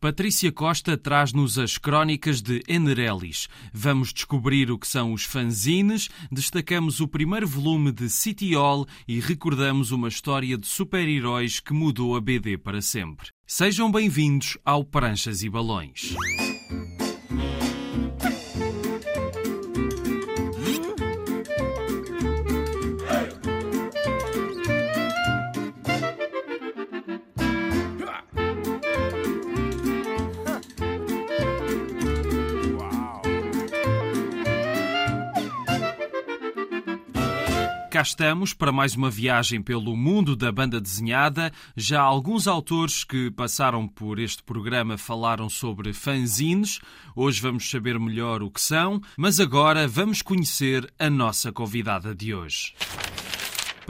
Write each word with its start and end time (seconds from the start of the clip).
Patrícia 0.00 0.50
Costa 0.50 0.96
traz-nos 0.96 1.58
as 1.58 1.76
crónicas 1.76 2.40
de 2.40 2.62
Enerelis. 2.66 3.48
Vamos 3.70 4.14
descobrir 4.14 4.70
o 4.70 4.78
que 4.78 4.88
são 4.88 5.12
os 5.12 5.24
fanzines, 5.24 6.08
destacamos 6.32 7.00
o 7.00 7.06
primeiro 7.06 7.46
volume 7.46 7.92
de 7.92 8.08
City 8.08 8.54
Hall 8.54 8.86
e 9.06 9.20
recordamos 9.20 9.90
uma 9.90 10.08
história 10.08 10.56
de 10.56 10.66
super-heróis 10.66 11.60
que 11.60 11.74
mudou 11.74 12.16
a 12.16 12.20
BD 12.20 12.56
para 12.56 12.80
sempre. 12.80 13.28
Sejam 13.46 13.92
bem-vindos 13.92 14.56
ao 14.64 14.82
Pranchas 14.82 15.42
e 15.42 15.50
Balões. 15.50 16.14
Cá 38.00 38.02
estamos 38.02 38.54
para 38.54 38.72
mais 38.72 38.94
uma 38.94 39.10
viagem 39.10 39.60
pelo 39.60 39.94
mundo 39.94 40.34
da 40.34 40.50
banda 40.50 40.80
desenhada. 40.80 41.52
Já 41.76 42.00
alguns 42.00 42.48
autores 42.48 43.04
que 43.04 43.30
passaram 43.30 43.86
por 43.86 44.18
este 44.18 44.42
programa 44.42 44.96
falaram 44.96 45.50
sobre 45.50 45.92
fanzines. 45.92 46.80
Hoje 47.14 47.42
vamos 47.42 47.68
saber 47.68 48.00
melhor 48.00 48.42
o 48.42 48.50
que 48.50 48.60
são, 48.60 49.02
mas 49.18 49.38
agora 49.38 49.86
vamos 49.86 50.22
conhecer 50.22 50.90
a 50.98 51.10
nossa 51.10 51.52
convidada 51.52 52.14
de 52.14 52.34
hoje. 52.34 52.72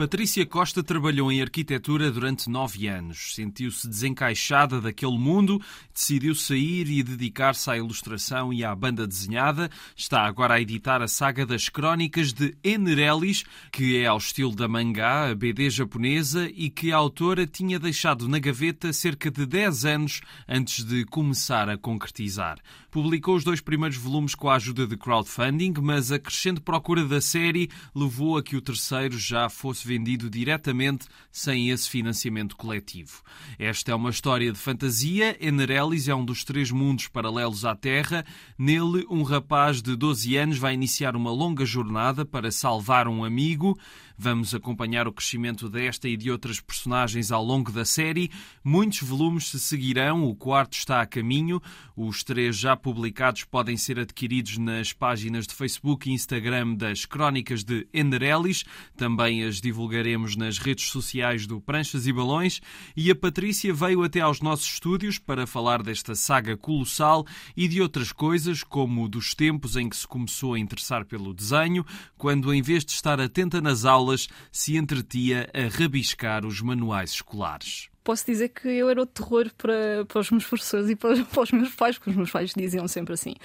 Patrícia 0.01 0.43
Costa 0.47 0.81
trabalhou 0.81 1.31
em 1.31 1.43
arquitetura 1.43 2.09
durante 2.09 2.49
nove 2.49 2.87
anos. 2.87 3.35
Sentiu-se 3.35 3.87
desencaixada 3.87 4.81
daquele 4.81 5.15
mundo, 5.15 5.61
decidiu 5.93 6.33
sair 6.33 6.89
e 6.89 7.03
dedicar-se 7.03 7.69
à 7.69 7.77
ilustração 7.77 8.51
e 8.51 8.63
à 8.63 8.73
banda 8.73 9.05
desenhada. 9.05 9.69
Está 9.95 10.25
agora 10.25 10.55
a 10.55 10.59
editar 10.59 11.03
a 11.03 11.07
saga 11.07 11.45
das 11.45 11.69
crónicas 11.69 12.33
de 12.33 12.57
Enerelis, 12.63 13.43
que 13.71 13.97
é 13.97 14.07
ao 14.07 14.17
estilo 14.17 14.55
da 14.55 14.67
mangá, 14.67 15.29
a 15.29 15.35
BD 15.35 15.69
japonesa, 15.69 16.49
e 16.51 16.71
que 16.71 16.91
a 16.91 16.97
autora 16.97 17.45
tinha 17.45 17.77
deixado 17.77 18.27
na 18.27 18.39
gaveta 18.39 18.91
cerca 18.91 19.29
de 19.29 19.45
dez 19.45 19.85
anos 19.85 20.21
antes 20.49 20.83
de 20.83 21.05
começar 21.05 21.69
a 21.69 21.77
concretizar. 21.77 22.57
Publicou 22.89 23.35
os 23.35 23.43
dois 23.43 23.61
primeiros 23.61 23.97
volumes 23.97 24.33
com 24.33 24.49
a 24.49 24.55
ajuda 24.55 24.87
de 24.87 24.97
crowdfunding, 24.97 25.75
mas 25.79 26.11
a 26.11 26.17
crescente 26.19 26.59
procura 26.59 27.05
da 27.05 27.21
série 27.21 27.69
levou 27.95 28.35
a 28.35 28.43
que 28.43 28.57
o 28.57 28.61
terceiro 28.61 29.17
já 29.17 29.47
fosse 29.47 29.90
vendido 29.91 30.29
diretamente 30.29 31.05
sem 31.29 31.69
esse 31.69 31.89
financiamento 31.89 32.55
coletivo. 32.55 33.21
Esta 33.59 33.91
é 33.91 33.95
uma 33.95 34.09
história 34.09 34.49
de 34.49 34.57
fantasia. 34.57 35.35
Enerelis 35.45 36.07
é 36.07 36.15
um 36.15 36.23
dos 36.23 36.45
três 36.45 36.71
mundos 36.71 37.09
paralelos 37.09 37.65
à 37.65 37.75
Terra. 37.75 38.25
Nele, 38.57 39.05
um 39.09 39.23
rapaz 39.23 39.81
de 39.81 39.97
12 39.97 40.37
anos 40.37 40.57
vai 40.57 40.73
iniciar 40.73 41.13
uma 41.13 41.29
longa 41.29 41.65
jornada 41.65 42.23
para 42.23 42.51
salvar 42.51 43.05
um 43.05 43.25
amigo. 43.25 43.77
Vamos 44.17 44.53
acompanhar 44.53 45.07
o 45.07 45.13
crescimento 45.13 45.69
desta 45.69 46.07
e 46.07 46.17
de 46.17 46.31
outras 46.31 46.59
personagens 46.59 47.31
ao 47.31 47.43
longo 47.43 47.71
da 47.71 47.85
série. 47.85 48.31
Muitos 48.63 49.01
volumes 49.01 49.49
se 49.49 49.59
seguirão, 49.59 50.23
o 50.23 50.35
quarto 50.35 50.73
está 50.73 51.01
a 51.01 51.05
caminho. 51.05 51.61
Os 51.95 52.23
três 52.23 52.57
já 52.57 52.75
publicados 52.75 53.43
podem 53.43 53.77
ser 53.77 53.99
adquiridos 53.99 54.57
nas 54.57 54.93
páginas 54.93 55.45
de 55.45 55.53
Facebook 55.53 56.09
e 56.09 56.13
Instagram 56.13 56.75
das 56.75 57.05
Crónicas 57.05 57.63
de 57.63 57.87
Enderelis. 57.93 58.63
Também 58.95 59.43
as 59.43 59.61
divulgaremos 59.61 60.35
nas 60.35 60.57
redes 60.57 60.89
sociais 60.89 61.45
do 61.45 61.61
Pranchas 61.61 62.07
e 62.07 62.13
Balões. 62.13 62.61
E 62.95 63.09
a 63.11 63.15
Patrícia 63.15 63.73
veio 63.73 64.03
até 64.03 64.19
aos 64.19 64.41
nossos 64.41 64.65
estúdios 64.65 65.17
para 65.17 65.45
falar 65.45 65.83
desta 65.83 66.15
saga 66.15 66.57
colossal 66.57 67.25
e 67.55 67.67
de 67.67 67.81
outras 67.81 68.11
coisas, 68.11 68.63
como 68.63 69.07
dos 69.07 69.33
tempos 69.33 69.75
em 69.75 69.89
que 69.89 69.95
se 69.95 70.07
começou 70.07 70.53
a 70.53 70.59
interessar 70.59 71.05
pelo 71.05 71.33
desenho, 71.33 71.85
quando 72.17 72.53
em 72.53 72.61
vez 72.61 72.83
de 72.83 72.91
estar 72.91 73.19
atenta 73.19 73.61
nas 73.61 73.85
aulas, 73.85 74.00
aulas 74.01 74.27
se 74.51 74.75
entretia 74.75 75.49
a 75.53 75.77
rabiscar 75.77 76.45
os 76.45 76.61
manuais 76.61 77.11
escolares 77.11 77.91
posso 78.03 78.25
dizer 78.25 78.49
que 78.49 78.67
eu 78.67 78.89
era 78.89 79.01
o 79.01 79.05
terror 79.05 79.51
para, 79.57 80.05
para 80.07 80.19
os 80.19 80.31
meus 80.31 80.45
professores 80.45 80.89
e 80.89 80.95
para, 80.95 81.23
para, 81.23 81.43
os 81.43 81.51
meus 81.51 81.73
pais, 81.75 81.97
porque 81.97 82.09
os 82.09 82.15
meus 82.15 82.31
pais 82.31 82.51
diziam 82.55 82.87
sempre 82.87 83.13
assim: 83.13 83.35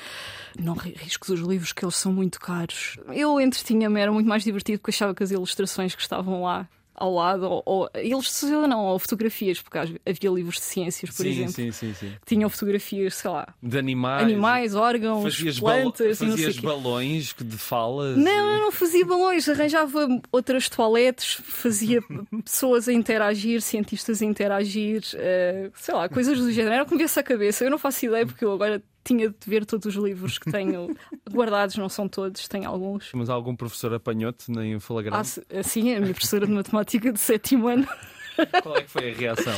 não 0.58 0.74
riscos 0.74 1.28
os 1.28 1.40
livros 1.40 1.72
que 1.72 1.84
eles 1.84 1.96
são 1.96 2.12
muito 2.12 2.40
caros. 2.40 2.98
Eu 3.08 3.40
entretinha-me, 3.40 4.00
era 4.00 4.12
muito 4.12 4.28
mais 4.28 4.42
divertido 4.42 4.78
porque 4.78 4.90
achava 4.90 5.14
que 5.14 5.22
as 5.22 5.30
ilustrações 5.30 5.94
que 5.94 6.02
estavam 6.02 6.42
lá 6.42 6.68
ao 6.96 7.12
lado, 7.12 7.46
ou, 7.46 7.62
ou 7.64 7.90
ilustração 8.02 8.66
não, 8.66 8.84
ou 8.86 8.98
fotografias, 8.98 9.60
porque 9.60 9.78
havia 9.78 10.30
livros 10.30 10.56
de 10.56 10.62
ciências, 10.62 11.10
por 11.10 11.22
sim, 11.22 11.28
exemplo, 11.28 11.52
sim, 11.52 11.72
sim, 11.72 11.94
sim. 11.94 12.12
que 12.20 12.34
tinham 12.34 12.48
fotografias, 12.48 13.14
sei 13.14 13.30
lá, 13.30 13.54
de 13.62 13.78
animais, 13.78 14.22
animais 14.22 14.74
órgãos, 14.74 15.22
fazias 15.22 15.60
plantas, 15.60 16.18
balo 16.18 16.30
fazias 16.32 16.58
balões 16.58 17.34
de 17.38 17.58
falas. 17.58 18.16
Não, 18.16 18.52
eu 18.52 18.60
não 18.60 18.72
fazia 18.72 19.04
balões, 19.04 19.48
arranjava 19.48 20.08
outras 20.32 20.68
toaletes, 20.68 21.40
fazia 21.44 22.00
pessoas 22.44 22.88
a 22.88 22.92
interagir, 22.92 23.60
cientistas 23.60 24.22
a 24.22 24.24
interagir, 24.24 25.02
uh, 25.14 25.70
sei 25.74 25.94
lá, 25.94 26.08
coisas 26.08 26.38
do 26.38 26.50
género. 26.50 26.74
Era 26.74 26.84
como 26.84 26.98
viesse 26.98 27.18
a 27.18 27.22
cabeça. 27.22 27.64
Eu 27.64 27.70
não 27.70 27.78
faço 27.78 28.06
ideia 28.06 28.26
porque 28.26 28.44
eu 28.44 28.52
agora 28.52 28.82
tinha 29.06 29.28
de 29.28 29.36
ver 29.46 29.64
todos 29.64 29.86
os 29.86 29.94
livros 29.94 30.38
que 30.38 30.50
tenho 30.50 30.96
guardados, 31.30 31.76
não 31.76 31.88
são 31.88 32.08
todos, 32.08 32.48
tenho 32.48 32.68
alguns. 32.68 33.10
Mas 33.14 33.30
algum 33.30 33.54
professor 33.54 33.94
apanhou-te 33.94 34.50
nem 34.50 34.78
flagrante? 34.80 35.40
Ah, 35.48 35.62
sim, 35.62 35.94
a 35.94 36.00
minha 36.00 36.12
professora 36.12 36.46
de 36.46 36.52
matemática 36.52 37.12
de 37.12 37.20
sétimo 37.20 37.68
ano. 37.68 37.86
Qual 38.62 38.76
é 38.76 38.82
que 38.82 38.90
foi 38.90 39.12
a 39.12 39.14
reação? 39.14 39.56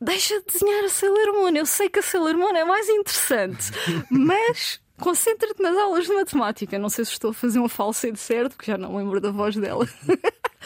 Deixa 0.00 0.40
de 0.40 0.46
desenhar 0.46 0.84
a 0.84 0.88
Sailor 0.88 1.32
Moon. 1.34 1.56
Eu 1.56 1.66
sei 1.66 1.88
que 1.88 2.00
a 2.00 2.02
Sailor 2.02 2.36
Moon 2.36 2.56
é 2.56 2.64
mais 2.64 2.88
interessante, 2.88 3.70
mas 4.10 4.80
concentra-te 4.98 5.62
nas 5.62 5.76
aulas 5.76 6.06
de 6.06 6.12
matemática. 6.12 6.78
Não 6.78 6.88
sei 6.88 7.04
se 7.04 7.12
estou 7.12 7.30
a 7.30 7.34
fazer 7.34 7.58
uma 7.58 7.68
falsa 7.68 8.10
de 8.10 8.18
certo, 8.18 8.56
porque 8.56 8.70
já 8.70 8.78
não 8.78 8.96
lembro 8.96 9.20
da 9.20 9.30
voz 9.30 9.54
dela. 9.54 9.86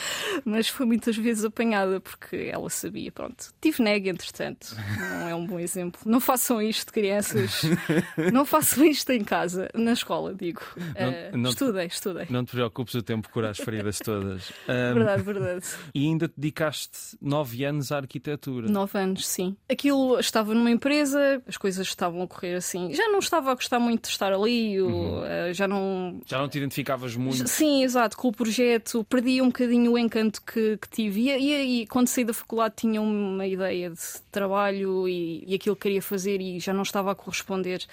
Mas 0.45 0.69
foi 0.69 0.87
muitas 0.87 1.17
vezes 1.17 1.45
apanhada 1.45 2.01
porque 2.01 2.51
ela 2.53 2.69
sabia. 2.71 3.11
Pronto, 3.12 3.53
tive 3.61 3.83
nega, 3.83 4.11
entretanto. 4.11 4.77
Não 4.99 5.29
é 5.29 5.34
um 5.34 5.47
bom 5.47 5.59
exemplo. 5.59 6.01
Não 6.05 6.21
façam 6.21 6.61
isto, 6.61 6.93
crianças. 6.93 7.62
Não 8.33 8.45
façam 8.45 8.85
isto 8.85 9.11
em 9.11 9.25
casa, 9.25 9.69
na 9.75 9.93
escola, 9.93 10.35
digo. 10.35 10.61
Não, 10.77 11.11
uh, 11.11 11.37
não 11.37 11.51
estudem, 11.51 11.87
estudem. 11.87 12.27
Não 12.31 12.45
te 12.45 12.53
preocupes, 12.53 12.95
o 12.95 13.03
tempo 13.03 13.29
cura 13.31 13.51
as 13.51 13.59
feridas 13.59 13.99
todas. 13.99 14.51
Um, 14.69 14.95
verdade, 14.95 15.23
verdade. 15.23 15.67
E 15.95 16.06
ainda 16.06 16.29
te 16.29 16.35
dedicaste 16.37 17.17
nove 17.21 17.65
anos 17.65 17.93
à 17.93 17.99
arquitetura. 17.99 18.69
Nove 18.69 18.99
anos, 18.99 19.27
sim. 19.27 19.56
Aquilo 19.71 20.19
estava 20.19 20.55
numa 20.55 20.71
empresa, 20.71 21.43
as 21.47 21.56
coisas 21.56 21.87
estavam 21.87 22.23
a 22.23 22.27
correr 22.27 22.55
assim. 22.55 22.93
Já 22.95 23.09
não 23.09 23.19
estava 23.19 23.51
a 23.51 23.55
gostar 23.55 23.79
muito 23.79 24.05
de 24.05 24.09
estar 24.09 24.33
ali, 24.33 24.81
uhum. 24.81 25.21
uh, 25.21 25.53
já 25.53 25.69
não. 25.69 26.21
Já 26.27 26.39
não 26.39 26.49
te 26.49 26.59
identificavas 26.59 27.15
muito. 27.17 27.47
Sim, 27.49 27.83
exato, 27.83 28.17
com 28.17 28.29
o 28.29 28.33
projeto. 28.33 29.05
Perdi 29.05 29.41
um 29.41 29.47
bocadinho 29.47 29.86
o 29.89 29.99
encanto 29.99 30.43
que, 30.43 30.77
que 30.79 30.89
tive. 30.89 31.21
E, 31.23 31.31
e, 31.31 31.83
e, 31.83 31.87
quando 31.87 32.09
saí 32.09 32.25
da 32.25 32.33
faculdade 32.33 32.75
tinha 32.77 33.01
uma 33.01 33.47
ideia 33.47 33.91
de 33.91 34.21
trabalho 34.31 35.09
e, 35.09 35.45
e 35.47 35.55
aquilo 35.55 35.77
que 35.77 35.83
queria 35.83 36.03
fazer 36.03 36.41
e 36.41 36.59
já 36.59 36.73
não 36.73 36.83
estava 36.83 37.13
a 37.13 37.15
corresponder. 37.15 37.85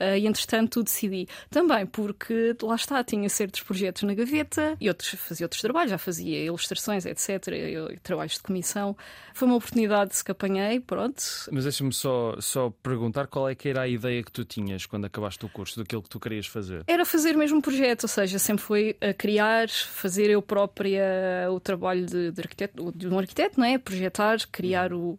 Uh, 0.00 0.16
e 0.16 0.26
entretanto 0.26 0.82
decidi. 0.82 1.28
Também 1.50 1.86
porque 1.86 2.56
lá 2.62 2.74
está, 2.74 3.02
tinha 3.04 3.28
certos 3.28 3.60
projetos 3.62 4.02
na 4.02 4.14
gaveta 4.14 4.76
e 4.80 4.88
outros 4.88 5.10
fazia 5.10 5.44
outros 5.44 5.60
trabalhos, 5.60 5.90
já 5.90 5.98
fazia 5.98 6.44
ilustrações, 6.44 7.06
etc. 7.06 7.48
Eu, 7.48 7.96
trabalhos 8.02 8.34
de 8.34 8.40
comissão. 8.40 8.96
Foi 9.34 9.46
uma 9.48 9.56
oportunidade 9.56 10.22
que 10.22 10.30
apanhei, 10.30 10.80
pronto. 10.80 11.22
Mas 11.50 11.64
deixa-me 11.64 11.92
só, 11.92 12.36
só 12.40 12.70
perguntar 12.82 13.26
qual 13.26 13.48
é 13.48 13.54
que 13.54 13.68
era 13.68 13.82
a 13.82 13.88
ideia 13.88 14.22
que 14.22 14.30
tu 14.30 14.44
tinhas 14.44 14.86
quando 14.86 15.06
acabaste 15.06 15.44
o 15.44 15.48
curso, 15.48 15.80
daquilo 15.80 16.02
que 16.02 16.08
tu 16.08 16.20
querias 16.20 16.46
fazer. 16.46 16.84
Era 16.86 17.04
fazer 17.04 17.34
o 17.34 17.38
mesmo 17.38 17.62
projeto, 17.62 18.04
ou 18.04 18.08
seja, 18.08 18.38
sempre 18.38 18.62
foi 18.62 18.96
a 19.00 19.12
criar, 19.14 19.68
fazer 19.68 20.30
eu 20.30 20.42
própria 20.42 21.41
o 21.48 21.60
trabalho 21.60 22.06
de, 22.06 22.30
de, 22.30 22.40
arquiteto, 22.40 22.92
de 22.94 23.08
um 23.08 23.18
arquiteto, 23.18 23.58
não 23.58 23.66
é? 23.66 23.78
Projetar, 23.78 24.38
criar 24.50 24.92
o, 24.92 25.18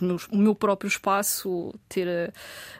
meus, 0.00 0.26
o 0.28 0.36
meu 0.36 0.54
próprio 0.54 0.88
espaço, 0.88 1.74
ter 1.88 2.32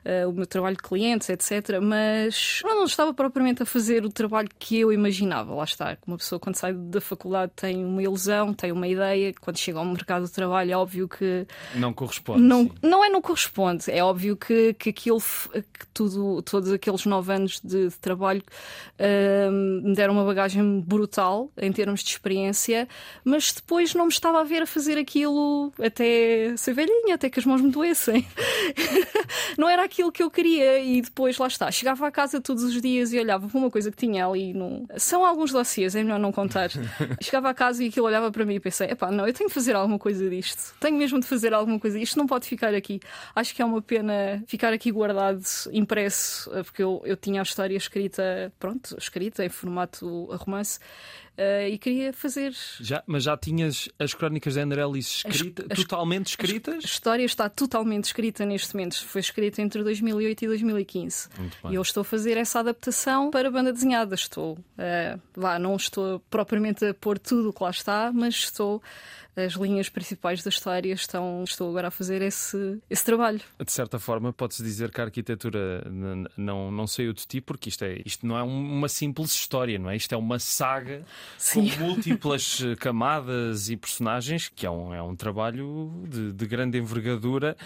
uh, 0.04 0.28
o 0.28 0.32
meu 0.32 0.46
trabalho 0.46 0.76
de 0.76 0.82
clientes, 0.82 1.28
etc. 1.28 1.80
Mas 1.80 2.60
não 2.64 2.84
estava 2.84 3.14
propriamente 3.14 3.62
a 3.62 3.66
fazer 3.66 4.04
o 4.04 4.10
trabalho 4.10 4.48
que 4.58 4.80
eu 4.80 4.92
imaginava. 4.92 5.54
Lá 5.54 5.64
está. 5.64 5.96
Uma 6.06 6.16
pessoa, 6.16 6.38
quando 6.38 6.56
sai 6.56 6.72
da 6.72 7.00
faculdade, 7.00 7.52
tem 7.54 7.84
uma 7.84 8.02
ilusão, 8.02 8.52
tem 8.52 8.72
uma 8.72 8.88
ideia. 8.88 9.32
Quando 9.40 9.58
chega 9.58 9.78
ao 9.78 9.84
mercado 9.84 10.26
de 10.26 10.32
trabalho, 10.32 10.72
é 10.72 10.76
óbvio 10.76 11.08
que. 11.08 11.46
Não 11.74 11.92
corresponde. 11.92 12.42
Não, 12.42 12.70
não 12.82 13.04
é 13.04 13.08
não 13.08 13.22
corresponde. 13.22 13.90
É 13.90 14.02
óbvio 14.02 14.36
que, 14.36 14.74
que 14.74 14.90
aquilo, 14.90 15.20
que 15.20 15.86
tudo, 15.94 16.42
todos 16.42 16.72
aqueles 16.72 17.04
nove 17.06 17.32
anos 17.32 17.60
de, 17.62 17.88
de 17.88 17.98
trabalho 17.98 18.42
uh, 18.98 19.52
me 19.52 19.94
deram 19.94 20.14
uma 20.14 20.24
bagagem 20.24 20.80
brutal 20.80 21.50
em 21.56 21.72
termos 21.72 22.02
de 22.02 22.10
experiência, 22.10 22.88
mas 23.24 23.52
depois 23.52 23.94
não 23.94 24.06
me 24.06 24.12
estava 24.12 24.40
a 24.40 24.44
ver 24.44 24.62
a 24.62 24.66
fazer 24.66 24.98
aquilo 24.98 25.72
até 25.82 26.56
ser 26.56 26.71
velhinha, 26.72 27.14
até 27.14 27.28
que 27.30 27.38
as 27.38 27.46
mãos 27.46 27.60
me 27.60 27.70
doessem. 27.70 28.26
não 29.58 29.68
era 29.68 29.84
aquilo 29.84 30.10
que 30.10 30.22
eu 30.22 30.30
queria. 30.30 30.78
E 30.78 31.00
depois, 31.02 31.38
lá 31.38 31.46
está, 31.46 31.70
chegava 31.70 32.06
a 32.06 32.10
casa 32.10 32.40
todos 32.40 32.62
os 32.62 32.80
dias 32.80 33.12
e 33.12 33.18
olhava 33.18 33.48
para 33.48 33.58
uma 33.58 33.70
coisa 33.70 33.90
que 33.90 33.96
tinha 33.96 34.26
ali. 34.26 34.52
No... 34.52 34.86
São 34.96 35.24
alguns 35.24 35.52
dossiês, 35.52 35.94
é 35.94 36.02
melhor 36.02 36.18
não 36.18 36.32
contar. 36.32 36.70
chegava 37.20 37.50
a 37.50 37.54
casa 37.54 37.82
e 37.84 37.88
aquilo 37.88 38.06
olhava 38.06 38.30
para 38.30 38.44
mim 38.44 38.54
e 38.54 38.60
pensei: 38.60 38.88
epá, 38.90 39.10
não, 39.10 39.26
eu 39.26 39.32
tenho 39.32 39.48
que 39.48 39.54
fazer 39.54 39.74
alguma 39.74 39.98
coisa 39.98 40.28
disto. 40.28 40.74
Tenho 40.80 40.96
mesmo 40.96 41.20
de 41.20 41.26
fazer 41.26 41.52
alguma 41.54 41.78
coisa. 41.78 41.98
Isto 41.98 42.18
não 42.18 42.26
pode 42.26 42.46
ficar 42.46 42.74
aqui. 42.74 43.00
Acho 43.34 43.54
que 43.54 43.62
é 43.62 43.64
uma 43.64 43.82
pena 43.82 44.42
ficar 44.46 44.72
aqui 44.72 44.90
guardado, 44.90 45.42
impresso, 45.72 46.50
porque 46.64 46.82
eu, 46.82 47.02
eu 47.04 47.16
tinha 47.16 47.40
a 47.40 47.44
história 47.44 47.76
escrita, 47.76 48.52
pronto, 48.58 48.96
escrita 48.98 49.44
em 49.44 49.48
formato 49.48 50.26
romance. 50.36 50.78
Uh, 51.38 51.66
e 51.66 51.78
queria 51.78 52.12
fazer. 52.12 52.52
Já, 52.78 53.02
mas 53.06 53.22
já 53.22 53.36
tinhas 53.38 53.88
as 53.98 54.12
crónicas 54.12 54.52
de 54.52 54.60
Andrelis 54.60 55.24
escrita, 55.26 55.64
as, 55.70 55.78
totalmente 55.78 56.26
escritas? 56.26 56.84
A 56.84 56.86
história 56.86 57.24
está 57.24 57.48
totalmente 57.48 58.04
escrita 58.04 58.44
neste 58.44 58.74
momento. 58.74 59.02
Foi 59.06 59.20
escrita 59.20 59.62
entre 59.62 59.82
2008 59.82 60.44
e 60.44 60.46
2015. 60.46 61.28
E 61.70 61.74
eu 61.74 61.80
estou 61.80 62.02
a 62.02 62.04
fazer 62.04 62.36
essa 62.36 62.60
adaptação 62.60 63.30
para 63.30 63.48
a 63.48 63.50
banda 63.50 63.72
desenhada. 63.72 64.14
Estou, 64.14 64.58
uh, 64.58 65.20
vá, 65.34 65.58
não 65.58 65.74
estou 65.74 66.20
propriamente 66.28 66.84
a 66.84 66.92
pôr 66.92 67.18
tudo 67.18 67.48
o 67.48 67.52
que 67.52 67.62
lá 67.62 67.70
está, 67.70 68.12
mas 68.12 68.34
estou 68.34 68.82
as 69.36 69.54
linhas 69.54 69.88
principais 69.88 70.42
da 70.42 70.50
história 70.50 70.92
estão, 70.92 71.42
estou 71.44 71.70
agora 71.70 71.88
a 71.88 71.90
fazer 71.90 72.20
esse, 72.20 72.78
esse 72.90 73.04
trabalho. 73.04 73.40
De 73.64 73.72
certa 73.72 73.98
forma, 73.98 74.32
pode-se 74.32 74.62
dizer 74.62 74.90
que 74.90 75.00
a 75.00 75.04
arquitetura 75.04 75.82
não, 76.36 76.70
não 76.70 76.86
saiu 76.86 77.12
de 77.12 77.26
ti, 77.26 77.40
porque 77.40 77.68
isto, 77.68 77.84
é, 77.84 78.02
isto 78.04 78.26
não 78.26 78.36
é 78.36 78.42
uma 78.42 78.88
simples 78.88 79.32
história, 79.32 79.78
não 79.78 79.88
é? 79.88 79.96
Isto 79.96 80.14
é 80.14 80.18
uma 80.18 80.38
saga 80.38 81.02
Sim. 81.38 81.70
com 81.70 81.78
múltiplas 81.84 82.62
camadas 82.78 83.70
e 83.70 83.76
personagens, 83.76 84.50
que 84.54 84.66
é 84.66 84.70
um, 84.70 84.92
é 84.92 85.02
um 85.02 85.16
trabalho 85.16 85.92
de, 86.08 86.32
de 86.32 86.46
grande 86.46 86.78
envergadura. 86.78 87.56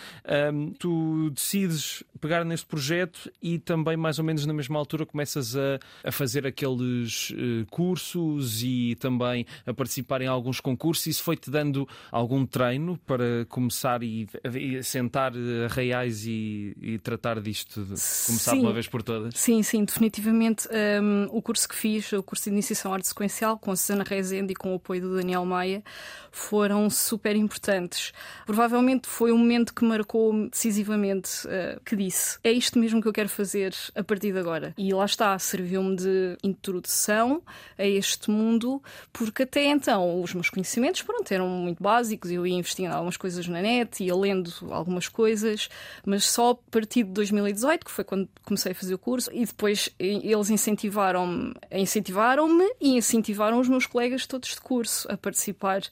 Um, 0.52 0.70
tu 0.72 1.30
decides 1.30 2.04
pegar 2.20 2.44
neste 2.44 2.66
projeto 2.66 3.30
e 3.42 3.58
também, 3.58 3.96
mais 3.96 4.19
ou 4.19 4.24
menos 4.24 4.46
na 4.46 4.52
mesma 4.52 4.78
altura, 4.78 5.04
começas 5.04 5.56
a, 5.56 5.80
a 6.04 6.12
fazer 6.12 6.46
aqueles 6.46 7.30
uh, 7.30 7.66
cursos 7.70 8.62
e 8.62 8.96
também 8.96 9.46
a 9.66 9.74
participar 9.74 10.22
em 10.22 10.26
alguns 10.26 10.60
concursos. 10.60 11.06
Isso 11.06 11.22
foi-te 11.22 11.50
dando 11.56 11.88
algum 12.12 12.44
treino 12.44 12.99
para 13.06 13.47
começar 13.49 14.03
e, 14.03 14.29
e 14.55 14.82
sentar 14.82 15.32
reais 15.70 16.26
e, 16.26 16.76
e, 16.81 16.99
tratar 16.99 17.41
disto 17.41 17.81
de 17.81 17.88
começar 17.88 18.50
sim, 18.50 18.58
de 18.58 18.67
uma 18.67 18.73
vez 18.75 18.87
por 18.87 19.03
todas? 19.03 19.35
Sim, 19.35 19.62
sim, 19.62 19.85
definitivamente. 19.85 20.69
Um, 20.69 21.29
o 21.31 21.41
curso 21.41 21.67
que 21.67 21.75
fiz, 21.75 22.12
o 22.12 22.23
curso 22.23 22.44
de 22.44 22.50
iniciação 22.50 22.93
arte 22.93 23.08
sequencial, 23.08 23.58
com 23.58 23.70
a 23.70 23.76
Susana 23.76 24.05
Rezende 24.06 24.53
e 24.53 24.55
com 24.55 24.73
o 24.73 24.76
apoio 24.76 25.00
do 25.00 25.17
Daniel 25.17 25.47
Maia, 25.47 25.82
foram 26.31 26.91
super 26.91 27.35
importantes. 27.35 28.12
Provavelmente 28.44 29.08
foi 29.08 29.32
um 29.32 29.38
momento 29.38 29.73
que 29.73 29.85
marcou 29.85 30.49
decisivamente 30.50 31.47
uh, 31.47 31.81
que 31.85 31.97
disse: 31.97 32.38
é 32.44 32.53
isto 32.53 32.79
mesmo 32.79 33.00
que 33.00 33.08
eu 33.08 33.12
quero 33.12 33.31
fazer 33.31 33.75
a 33.94 34.05
partir 34.05 34.32
de 34.32 34.38
agora. 34.38 34.75
E 34.76 34.93
lá 34.93 35.06
está, 35.06 35.38
serviu-me 35.38 35.97
de 35.97 36.37
introdução 36.43 37.43
a 37.79 37.85
este 37.85 38.31
mundo, 38.31 38.82
porque 39.11 39.44
até 39.44 39.64
então 39.64 40.20
os 40.23 40.35
meus 40.35 40.50
conhecimentos 40.50 41.00
pronto, 41.03 41.32
eram 41.32 41.45
eram 41.46 41.56
muito 41.56 41.82
básicos, 41.82 42.31
eu 42.31 42.46
ia 42.46 42.54
investigando 42.54 42.94
algumas 42.94 43.16
coisas 43.16 43.46
na 43.46 43.62
net, 43.62 44.02
ia 44.02 44.14
lendo 44.14 44.50
algumas 44.70 45.08
coisas, 45.08 45.69
mas 46.04 46.25
só 46.25 46.50
a 46.50 46.54
partir 46.54 47.04
de 47.04 47.10
2018, 47.10 47.84
que 47.84 47.90
foi 47.90 48.04
quando 48.04 48.28
comecei 48.44 48.72
a 48.72 48.75
fazer 48.75 48.94
o 48.94 48.98
curso, 48.98 49.31
e 49.32 49.44
depois 49.44 49.88
eles 49.98 50.50
incentivaram-me 50.50 51.54
incentivaram 51.72 52.48
e 52.81 52.96
incentivaram 52.96 53.60
os 53.60 53.69
meus 53.69 53.87
colegas 53.87 54.26
todos 54.26 54.50
de 54.50 54.60
curso 54.60 55.10
a 55.10 55.16
participar. 55.16 55.82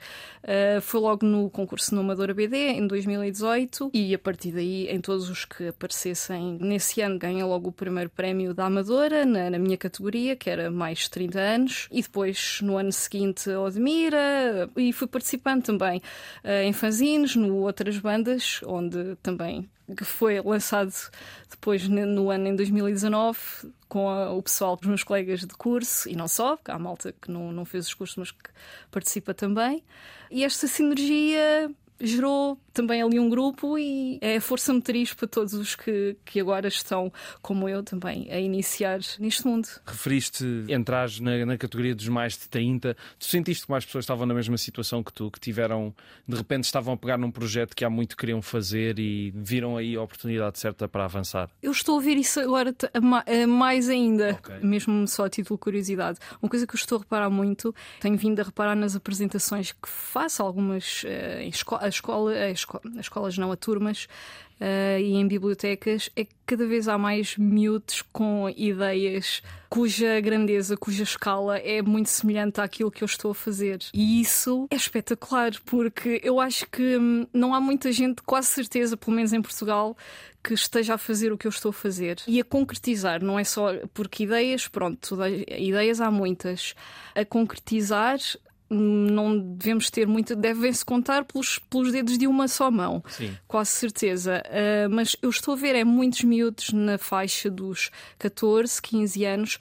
Uh, 0.42 0.80
foi 0.80 1.00
logo 1.00 1.24
no 1.24 1.48
concurso 1.48 1.94
no 1.94 2.00
Amadora 2.00 2.34
BD, 2.34 2.56
em 2.56 2.86
2018, 2.86 3.90
e 3.94 4.14
a 4.14 4.18
partir 4.18 4.52
daí, 4.52 4.88
em 4.88 5.00
todos 5.00 5.30
os 5.30 5.44
que 5.44 5.68
aparecessem 5.68 6.58
nesse 6.60 7.00
ano, 7.00 7.18
ganhei 7.18 7.42
logo 7.44 7.68
o 7.68 7.72
primeiro 7.72 8.10
prémio 8.10 8.52
da 8.52 8.66
Amadora, 8.66 9.24
na, 9.24 9.50
na 9.50 9.58
minha 9.58 9.76
categoria, 9.76 10.36
que 10.36 10.50
era 10.50 10.70
mais 10.70 11.00
de 11.00 11.10
30 11.10 11.38
anos, 11.38 11.88
e 11.90 12.02
depois 12.02 12.58
no 12.62 12.76
ano 12.76 12.92
seguinte, 12.92 13.48
Odmira, 13.50 14.68
e 14.76 14.92
fui 14.92 15.06
participar 15.06 15.43
participando 15.44 15.62
também 15.62 16.02
uh, 16.42 16.62
em 16.64 16.72
fanzines, 16.72 17.36
no 17.36 17.56
outras 17.58 17.98
bandas, 17.98 18.60
onde 18.64 19.16
também 19.22 19.68
que 19.94 20.04
foi 20.04 20.40
lançado 20.40 20.94
depois 21.50 21.86
no 21.86 22.30
ano 22.30 22.48
em 22.48 22.56
2019 22.56 23.38
com 23.86 24.08
a, 24.08 24.32
o 24.32 24.42
pessoal, 24.42 24.78
os 24.80 24.86
meus 24.86 25.04
colegas 25.04 25.40
de 25.40 25.54
curso 25.54 26.08
e 26.08 26.16
não 26.16 26.26
só, 26.26 26.56
porque 26.56 26.70
há 26.70 26.78
malta 26.78 27.14
que 27.20 27.30
não, 27.30 27.52
não 27.52 27.66
fez 27.66 27.86
os 27.88 27.94
cursos, 27.94 28.16
mas 28.16 28.30
que 28.30 28.50
participa 28.90 29.34
também. 29.34 29.84
E 30.30 30.42
esta 30.42 30.66
sinergia 30.66 31.70
gerou 32.00 32.58
também 32.72 33.00
ali 33.00 33.20
um 33.20 33.28
grupo 33.30 33.78
e 33.78 34.18
é 34.20 34.36
a 34.36 34.40
força 34.40 34.72
motriz 34.74 35.14
para 35.14 35.28
todos 35.28 35.54
os 35.54 35.76
que, 35.76 36.16
que 36.24 36.40
agora 36.40 36.66
estão, 36.66 37.12
como 37.40 37.68
eu 37.68 37.82
também, 37.84 38.28
a 38.30 38.38
iniciar 38.38 38.98
neste 39.18 39.46
mundo. 39.46 39.68
Referiste 39.86 40.44
entrar 40.68 41.08
na, 41.20 41.46
na 41.46 41.56
categoria 41.56 41.94
dos 41.94 42.08
mais 42.08 42.32
de 42.32 42.48
30. 42.48 42.96
Tu 43.18 43.24
sentiste 43.26 43.64
que 43.64 43.70
mais 43.70 43.84
pessoas 43.84 44.02
estavam 44.02 44.26
na 44.26 44.34
mesma 44.34 44.58
situação 44.58 45.04
que 45.04 45.12
tu, 45.12 45.30
que 45.30 45.38
tiveram, 45.38 45.94
de 46.26 46.36
repente 46.36 46.64
estavam 46.64 46.94
a 46.94 46.96
pegar 46.96 47.16
num 47.16 47.30
projeto 47.30 47.76
que 47.76 47.84
há 47.84 47.90
muito 47.90 48.16
queriam 48.16 48.42
fazer 48.42 48.98
e 48.98 49.32
viram 49.34 49.76
aí 49.76 49.94
a 49.94 50.02
oportunidade 50.02 50.58
certa 50.58 50.88
para 50.88 51.04
avançar? 51.04 51.48
Eu 51.62 51.70
estou 51.70 51.92
a 51.92 51.96
ouvir 51.96 52.16
isso 52.16 52.40
agora 52.40 52.74
mais 53.48 53.88
ainda, 53.88 54.32
okay. 54.32 54.58
mesmo 54.62 55.06
só 55.06 55.26
a 55.26 55.30
título 55.30 55.56
de 55.56 55.62
curiosidade. 55.62 56.18
Uma 56.42 56.48
coisa 56.48 56.66
que 56.66 56.74
eu 56.74 56.78
estou 56.78 56.98
a 56.98 57.00
reparar 57.02 57.30
muito, 57.30 57.72
tenho 58.00 58.16
vindo 58.16 58.40
a 58.40 58.42
reparar 58.42 58.74
nas 58.74 58.96
apresentações 58.96 59.70
que 59.70 59.88
faço, 59.88 60.42
algumas 60.42 61.04
uh, 61.04 61.40
em 61.40 61.48
escola, 61.48 61.83
a 61.84 61.88
escola, 61.88 62.32
a 62.32 62.50
esco 62.50 62.80
as 62.84 63.00
escolas 63.00 63.38
não, 63.38 63.52
a 63.52 63.56
turmas 63.56 64.08
uh, 64.60 64.98
e 64.98 65.14
em 65.14 65.26
bibliotecas, 65.26 66.10
é 66.16 66.24
que 66.24 66.34
cada 66.46 66.66
vez 66.66 66.88
há 66.88 66.98
mais 66.98 67.36
miúdos 67.36 68.02
com 68.12 68.48
ideias 68.56 69.42
cuja 69.68 70.20
grandeza, 70.20 70.76
cuja 70.76 71.02
escala 71.02 71.58
é 71.58 71.82
muito 71.82 72.08
semelhante 72.08 72.60
àquilo 72.60 72.90
que 72.90 73.02
eu 73.02 73.06
estou 73.06 73.32
a 73.32 73.34
fazer. 73.34 73.78
E 73.92 74.20
isso 74.20 74.68
é 74.70 74.76
espetacular, 74.76 75.52
porque 75.64 76.20
eu 76.22 76.40
acho 76.40 76.66
que 76.70 76.96
hum, 76.96 77.26
não 77.32 77.54
há 77.54 77.60
muita 77.60 77.90
gente, 77.90 78.22
quase 78.22 78.48
certeza, 78.48 78.96
pelo 78.96 79.16
menos 79.16 79.32
em 79.32 79.42
Portugal, 79.42 79.96
que 80.42 80.54
esteja 80.54 80.94
a 80.94 80.98
fazer 80.98 81.32
o 81.32 81.38
que 81.38 81.46
eu 81.46 81.50
estou 81.50 81.70
a 81.70 81.72
fazer 81.72 82.18
e 82.26 82.38
a 82.38 82.44
concretizar, 82.44 83.24
não 83.24 83.38
é 83.38 83.44
só 83.44 83.72
porque 83.94 84.24
ideias, 84.24 84.68
pronto, 84.68 85.16
ideias 85.58 86.00
há 86.00 86.10
muitas, 86.10 86.74
a 87.14 87.24
concretizar 87.24 88.18
não 88.68 89.38
devemos 89.38 89.90
ter 89.90 90.06
muito, 90.06 90.34
devem-se 90.34 90.84
contar 90.84 91.24
pelos, 91.24 91.58
pelos 91.70 91.92
dedos 91.92 92.18
de 92.18 92.26
uma 92.26 92.48
só 92.48 92.70
mão, 92.70 93.02
Sim. 93.08 93.36
quase 93.46 93.70
certeza. 93.70 94.42
Uh, 94.46 94.90
mas 94.90 95.16
eu 95.22 95.30
estou 95.30 95.54
a 95.54 95.56
ver 95.56 95.74
é 95.74 95.84
muitos 95.84 96.22
miúdos 96.22 96.72
na 96.72 96.98
faixa 96.98 97.50
dos 97.50 97.90
14, 98.18 98.80
15 98.80 99.24
anos 99.24 99.58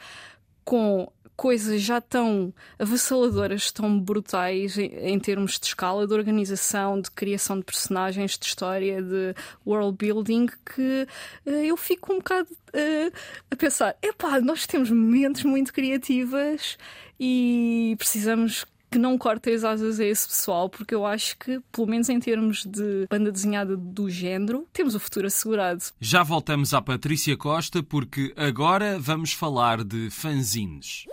com 0.64 1.12
coisas 1.36 1.82
já 1.82 2.00
tão 2.00 2.54
avassaladoras, 2.78 3.72
tão 3.72 4.00
brutais 4.00 4.78
em, 4.78 4.86
em, 4.86 5.20
termos 5.20 5.60
de 5.60 5.66
escala, 5.66 6.08
de 6.08 6.14
organização, 6.14 7.02
de 7.02 7.10
criação 7.12 7.58
de 7.58 7.66
personagens, 7.66 8.38
de 8.38 8.46
história, 8.46 9.02
de 9.02 9.36
world 9.66 9.98
building, 9.98 10.48
que 10.48 11.08
uh, 11.46 11.50
eu 11.50 11.76
fico 11.76 12.14
um 12.14 12.18
bocado 12.18 12.50
uh, 12.52 13.14
a 13.50 13.56
pensar: 13.56 13.98
epá, 14.02 14.40
nós 14.40 14.66
temos 14.68 14.90
mentes 14.90 15.44
muito 15.44 15.74
criativas 15.74 16.78
e 17.19 17.95
precisamos 17.98 18.66
que 18.94 19.00
não 19.00 19.18
corte 19.18 19.50
as 19.50 19.64
asas 19.64 20.00
a 20.00 20.06
esse 20.06 20.28
pessoal, 20.28 20.69
porque 20.69 20.94
eu 20.94 21.04
acho 21.04 21.35
que, 21.40 21.59
pelo 21.71 21.88
menos 21.88 22.09
em 22.09 22.19
termos 22.19 22.64
de 22.64 23.07
banda 23.09 23.31
desenhada 23.31 23.76
do 23.76 24.07
género, 24.07 24.68
temos 24.71 24.94
o 24.94 25.00
futuro 25.00 25.26
assegurado. 25.26 25.83
Já 26.00 26.21
voltamos 26.21 26.76
à 26.76 26.81
Patrícia 26.81 27.35
Costa, 27.35 27.81
porque 27.81 28.31
agora 28.38 29.00
vamos 29.00 29.33
falar 29.33 29.83
de 29.83 30.12
fanzines. 30.12 31.06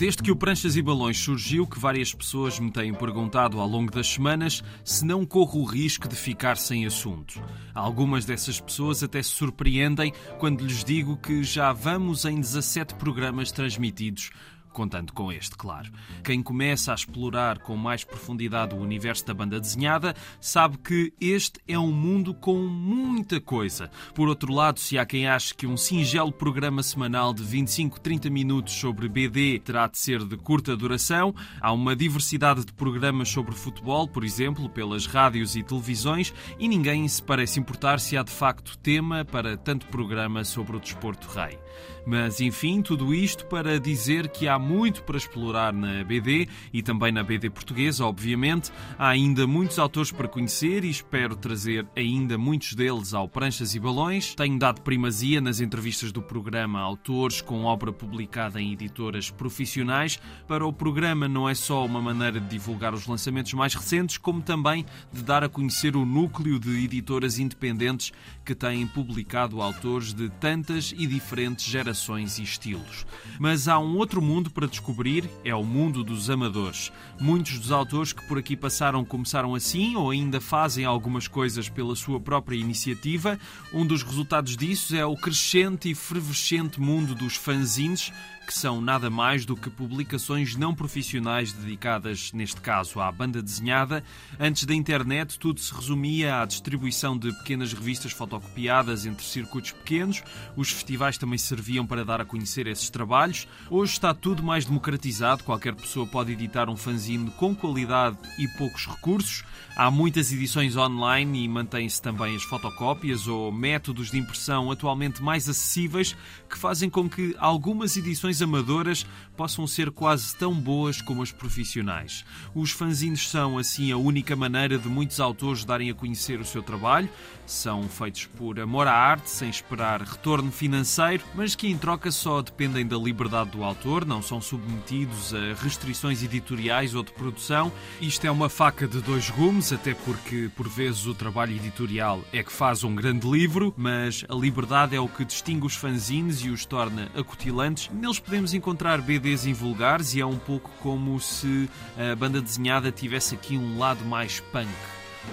Desde 0.00 0.22
que 0.22 0.30
o 0.30 0.36
Pranchas 0.36 0.76
e 0.76 0.80
Balões 0.80 1.18
surgiu, 1.18 1.66
que 1.66 1.78
várias 1.78 2.14
pessoas 2.14 2.58
me 2.58 2.72
têm 2.72 2.94
perguntado 2.94 3.60
ao 3.60 3.68
longo 3.68 3.92
das 3.92 4.06
semanas 4.06 4.64
se 4.82 5.04
não 5.04 5.26
corro 5.26 5.60
o 5.60 5.64
risco 5.66 6.08
de 6.08 6.16
ficar 6.16 6.56
sem 6.56 6.86
assunto. 6.86 7.38
Algumas 7.74 8.24
dessas 8.24 8.58
pessoas 8.58 9.02
até 9.02 9.22
se 9.22 9.28
surpreendem 9.28 10.14
quando 10.38 10.64
lhes 10.64 10.82
digo 10.82 11.18
que 11.18 11.44
já 11.44 11.74
vamos 11.74 12.24
em 12.24 12.40
17 12.40 12.94
programas 12.94 13.52
transmitidos 13.52 14.30
contando 14.72 15.12
com 15.12 15.32
este, 15.32 15.56
claro. 15.56 15.90
Quem 16.24 16.42
começa 16.42 16.92
a 16.92 16.94
explorar 16.94 17.58
com 17.58 17.76
mais 17.76 18.04
profundidade 18.04 18.74
o 18.74 18.78
universo 18.78 19.26
da 19.26 19.34
banda 19.34 19.60
desenhada 19.60 20.14
sabe 20.40 20.78
que 20.78 21.12
este 21.20 21.60
é 21.66 21.78
um 21.78 21.92
mundo 21.92 22.34
com 22.34 22.56
muita 22.58 23.40
coisa. 23.40 23.90
Por 24.14 24.28
outro 24.28 24.52
lado, 24.52 24.78
se 24.80 24.98
há 24.98 25.04
quem 25.04 25.26
ache 25.26 25.54
que 25.54 25.66
um 25.66 25.76
singelo 25.76 26.32
programa 26.32 26.82
semanal 26.82 27.32
de 27.34 27.42
25, 27.42 28.00
30 28.00 28.30
minutos 28.30 28.74
sobre 28.74 29.08
BD 29.08 29.58
terá 29.58 29.86
de 29.86 29.98
ser 29.98 30.24
de 30.24 30.36
curta 30.36 30.76
duração, 30.76 31.34
há 31.60 31.72
uma 31.72 31.96
diversidade 31.96 32.64
de 32.64 32.72
programas 32.72 33.28
sobre 33.28 33.54
futebol, 33.54 34.06
por 34.08 34.24
exemplo, 34.24 34.68
pelas 34.68 35.06
rádios 35.06 35.56
e 35.56 35.62
televisões, 35.62 36.32
e 36.58 36.68
ninguém 36.68 37.06
se 37.08 37.22
parece 37.22 37.58
importar 37.58 38.00
se 38.00 38.16
há 38.16 38.22
de 38.22 38.30
facto 38.30 38.78
tema 38.78 39.24
para 39.24 39.56
tanto 39.56 39.86
programa 39.86 40.44
sobre 40.44 40.76
o 40.76 40.80
desporto 40.80 41.28
rei. 41.28 41.58
Mas 42.06 42.40
enfim, 42.40 42.82
tudo 42.82 43.14
isto 43.14 43.46
para 43.46 43.78
dizer 43.78 44.28
que 44.28 44.48
há 44.48 44.58
muito 44.60 45.02
para 45.02 45.16
explorar 45.16 45.72
na 45.72 46.04
BD 46.04 46.46
e 46.72 46.82
também 46.82 47.10
na 47.10 47.22
BD 47.22 47.50
portuguesa, 47.50 48.04
obviamente. 48.04 48.70
Há 48.98 49.08
ainda 49.08 49.46
muitos 49.46 49.78
autores 49.78 50.12
para 50.12 50.28
conhecer 50.28 50.84
e 50.84 50.90
espero 50.90 51.34
trazer 51.34 51.86
ainda 51.96 52.38
muitos 52.38 52.74
deles 52.74 53.14
ao 53.14 53.28
Pranchas 53.28 53.74
e 53.74 53.80
Balões. 53.80 54.34
Tenho 54.34 54.58
dado 54.58 54.82
primazia 54.82 55.40
nas 55.40 55.60
entrevistas 55.60 56.12
do 56.12 56.22
programa 56.22 56.78
a 56.78 56.82
autores 56.82 57.40
com 57.40 57.64
obra 57.64 57.92
publicada 57.92 58.60
em 58.60 58.72
editoras 58.72 59.30
profissionais. 59.30 60.20
Para 60.46 60.66
o 60.66 60.72
programa 60.72 61.26
não 61.26 61.48
é 61.48 61.54
só 61.54 61.84
uma 61.84 62.00
maneira 62.00 62.38
de 62.38 62.48
divulgar 62.48 62.94
os 62.94 63.06
lançamentos 63.06 63.52
mais 63.54 63.74
recentes, 63.74 64.18
como 64.18 64.42
também 64.42 64.84
de 65.12 65.22
dar 65.22 65.42
a 65.42 65.48
conhecer 65.48 65.96
o 65.96 66.04
núcleo 66.04 66.58
de 66.58 66.84
editoras 66.84 67.38
independentes 67.38 68.12
que 68.44 68.54
têm 68.54 68.86
publicado 68.86 69.62
autores 69.62 70.12
de 70.12 70.28
tantas 70.28 70.92
e 70.96 71.06
diferentes 71.06 71.64
gerações 71.64 72.38
e 72.38 72.42
estilos. 72.42 73.06
Mas 73.38 73.68
há 73.68 73.78
um 73.78 73.96
outro 73.96 74.20
mundo 74.20 74.49
para 74.50 74.66
descobrir, 74.66 75.30
é 75.44 75.54
o 75.54 75.64
mundo 75.64 76.02
dos 76.02 76.28
amadores. 76.28 76.92
Muitos 77.20 77.58
dos 77.58 77.72
autores 77.72 78.12
que 78.12 78.26
por 78.26 78.38
aqui 78.38 78.56
passaram 78.56 79.04
começaram 79.04 79.54
assim 79.54 79.96
ou 79.96 80.10
ainda 80.10 80.40
fazem 80.40 80.84
algumas 80.84 81.28
coisas 81.28 81.68
pela 81.68 81.94
sua 81.96 82.20
própria 82.20 82.56
iniciativa. 82.56 83.38
Um 83.72 83.86
dos 83.86 84.02
resultados 84.02 84.56
disso 84.56 84.96
é 84.96 85.04
o 85.04 85.16
crescente 85.16 85.90
e 85.90 85.94
fervescente 85.94 86.80
mundo 86.80 87.14
dos 87.14 87.36
fanzines, 87.36 88.12
que 88.50 88.58
são 88.58 88.80
nada 88.80 89.08
mais 89.08 89.46
do 89.46 89.54
que 89.54 89.70
publicações 89.70 90.56
não 90.56 90.74
profissionais 90.74 91.52
dedicadas, 91.52 92.32
neste 92.32 92.60
caso, 92.60 92.98
à 92.98 93.12
banda 93.12 93.40
desenhada. 93.40 94.02
Antes 94.40 94.64
da 94.64 94.74
internet, 94.74 95.38
tudo 95.38 95.60
se 95.60 95.72
resumia 95.72 96.42
à 96.42 96.44
distribuição 96.44 97.16
de 97.16 97.32
pequenas 97.32 97.72
revistas 97.72 98.10
fotocopiadas 98.10 99.06
entre 99.06 99.24
circuitos 99.24 99.70
pequenos. 99.70 100.24
Os 100.56 100.72
festivais 100.72 101.16
também 101.16 101.38
serviam 101.38 101.86
para 101.86 102.04
dar 102.04 102.20
a 102.20 102.24
conhecer 102.24 102.66
esses 102.66 102.90
trabalhos. 102.90 103.46
Hoje 103.70 103.92
está 103.92 104.12
tudo 104.12 104.42
mais 104.42 104.64
democratizado, 104.64 105.44
qualquer 105.44 105.76
pessoa 105.76 106.04
pode 106.04 106.32
editar 106.32 106.68
um 106.68 106.76
fanzine 106.76 107.30
com 107.36 107.54
qualidade 107.54 108.18
e 108.36 108.48
poucos 108.48 108.84
recursos. 108.84 109.44
Há 109.76 109.90
muitas 109.90 110.32
edições 110.32 110.76
online 110.76 111.44
e 111.44 111.48
mantêm-se 111.48 112.02
também 112.02 112.34
as 112.34 112.42
fotocópias 112.42 113.28
ou 113.28 113.52
métodos 113.52 114.10
de 114.10 114.18
impressão 114.18 114.70
atualmente 114.70 115.22
mais 115.22 115.48
acessíveis 115.48 116.16
que 116.48 116.58
fazem 116.58 116.90
com 116.90 117.08
que 117.08 117.34
algumas 117.38 117.96
edições 117.96 118.39
amadoras 118.42 119.06
possam 119.36 119.66
ser 119.66 119.90
quase 119.90 120.34
tão 120.36 120.54
boas 120.54 121.00
como 121.00 121.22
as 121.22 121.32
profissionais. 121.32 122.24
Os 122.54 122.70
fanzines 122.70 123.28
são, 123.28 123.58
assim, 123.58 123.90
a 123.90 123.96
única 123.96 124.36
maneira 124.36 124.78
de 124.78 124.88
muitos 124.88 125.20
autores 125.20 125.64
darem 125.64 125.90
a 125.90 125.94
conhecer 125.94 126.40
o 126.40 126.44
seu 126.44 126.62
trabalho. 126.62 127.08
São 127.46 127.88
feitos 127.88 128.26
por 128.26 128.60
amor 128.60 128.86
à 128.86 128.92
arte, 128.92 129.28
sem 129.28 129.50
esperar 129.50 130.02
retorno 130.02 130.52
financeiro, 130.52 131.24
mas 131.34 131.54
que 131.54 131.66
em 131.66 131.76
troca 131.76 132.10
só 132.10 132.42
dependem 132.42 132.86
da 132.86 132.96
liberdade 132.96 133.50
do 133.50 133.64
autor, 133.64 134.04
não 134.04 134.22
são 134.22 134.40
submetidos 134.40 135.34
a 135.34 135.54
restrições 135.60 136.22
editoriais 136.22 136.94
ou 136.94 137.02
de 137.02 137.10
produção. 137.12 137.72
Isto 138.00 138.26
é 138.26 138.30
uma 138.30 138.48
faca 138.48 138.86
de 138.86 139.00
dois 139.00 139.30
gumes, 139.30 139.72
até 139.72 139.94
porque 139.94 140.50
por 140.54 140.68
vezes 140.68 141.06
o 141.06 141.14
trabalho 141.14 141.56
editorial 141.56 142.22
é 142.32 142.42
que 142.42 142.52
faz 142.52 142.84
um 142.84 142.94
grande 142.94 143.28
livro, 143.28 143.74
mas 143.76 144.24
a 144.28 144.34
liberdade 144.34 144.94
é 144.94 145.00
o 145.00 145.08
que 145.08 145.24
distingue 145.24 145.66
os 145.66 145.74
fanzines 145.74 146.44
e 146.44 146.50
os 146.50 146.64
torna 146.64 147.10
acutilantes. 147.14 147.90
Neles 147.92 148.20
podemos 148.30 148.54
encontrar 148.54 149.02
BDs 149.02 149.44
invulgares 149.44 150.14
e 150.14 150.20
é 150.20 150.24
um 150.24 150.38
pouco 150.38 150.70
como 150.78 151.18
se 151.18 151.68
a 151.98 152.14
banda 152.14 152.40
desenhada 152.40 152.92
tivesse 152.92 153.34
aqui 153.34 153.58
um 153.58 153.76
lado 153.76 154.04
mais 154.04 154.38
punk. 154.38 154.70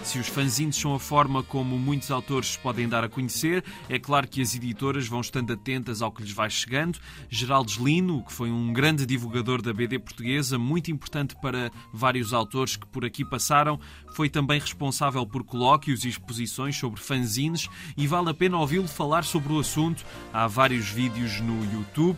Se 0.03 0.17
os 0.17 0.27
fanzines 0.27 0.75
são 0.75 0.95
a 0.95 0.99
forma 0.99 1.43
como 1.43 1.77
muitos 1.77 2.09
autores 2.09 2.57
podem 2.57 2.89
dar 2.89 3.03
a 3.03 3.09
conhecer, 3.09 3.63
é 3.87 3.99
claro 3.99 4.27
que 4.27 4.41
as 4.41 4.55
editoras 4.55 5.07
vão 5.07 5.21
estando 5.21 5.53
atentas 5.53 6.01
ao 6.01 6.11
que 6.11 6.23
lhes 6.23 6.31
vai 6.31 6.49
chegando. 6.49 6.97
Geraldo 7.29 7.71
Lino, 7.79 8.23
que 8.25 8.33
foi 8.33 8.49
um 8.49 8.73
grande 8.73 9.05
divulgador 9.05 9.61
da 9.61 9.71
BD 9.71 9.99
portuguesa, 9.99 10.57
muito 10.57 10.89
importante 10.89 11.35
para 11.39 11.71
vários 11.93 12.33
autores 12.33 12.77
que 12.77 12.87
por 12.87 13.05
aqui 13.05 13.23
passaram, 13.23 13.79
foi 14.11 14.27
também 14.27 14.59
responsável 14.59 15.23
por 15.23 15.43
colóquios 15.43 16.03
e 16.03 16.09
exposições 16.09 16.75
sobre 16.75 16.99
fanzines 16.99 17.69
e 17.95 18.07
vale 18.07 18.31
a 18.31 18.33
pena 18.33 18.57
ouvi-lo 18.57 18.87
falar 18.87 19.23
sobre 19.23 19.53
o 19.53 19.59
assunto. 19.59 20.03
Há 20.33 20.47
vários 20.47 20.89
vídeos 20.89 21.39
no 21.39 21.63
YouTube. 21.71 22.17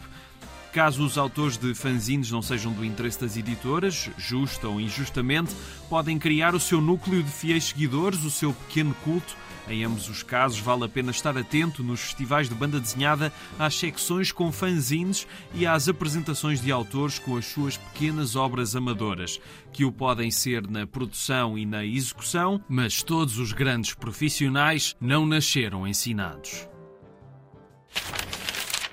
Caso 0.72 1.04
os 1.04 1.18
autores 1.18 1.58
de 1.58 1.74
fanzines 1.74 2.30
não 2.30 2.44
sejam 2.44 2.72
do 2.72 2.86
interesse 2.86 3.20
das 3.20 3.36
editoras, 3.36 4.10
justa 4.18 4.68
ou 4.68 4.80
injustamente, 4.80 5.56
podem 5.90 6.20
criar 6.20 6.54
o 6.54 6.60
seu 6.60 6.80
núcleo 6.80 7.24
de 7.24 7.32
fiéis 7.32 7.66
seguidores, 7.66 8.24
o 8.24 8.30
seu 8.30 8.54
pequeno 8.54 8.94
culto. 9.04 9.36
Em 9.68 9.84
ambos 9.84 10.08
os 10.10 10.22
casos, 10.22 10.60
vale 10.60 10.86
a 10.86 10.90
pena 10.90 11.10
estar 11.10 11.36
atento 11.36 11.84
nos 11.84 12.02
festivais 12.02 12.48
de 12.48 12.56
banda 12.56 12.80
desenhada 12.80 13.34
às 13.58 13.76
secções 13.76 14.32
com 14.32 14.52
fanzines 14.52 15.28
e 15.54 15.66
às 15.66 15.90
apresentações 15.90 16.62
de 16.62 16.72
autores 16.72 17.18
com 17.18 17.36
as 17.36 17.46
suas 17.46 17.76
pequenas 17.76 18.36
obras 18.36 18.76
amadoras, 18.76 19.40
que 19.74 19.84
o 19.84 19.92
podem 19.92 20.30
ser 20.30 20.70
na 20.70 20.86
produção 20.86 21.58
e 21.58 21.66
na 21.66 21.84
execução, 21.84 22.62
mas 22.70 23.02
todos 23.02 23.40
os 23.40 23.54
grandes 23.54 23.96
profissionais 23.96 24.96
não 25.02 25.26
nasceram 25.26 25.88
ensinados. 25.88 26.69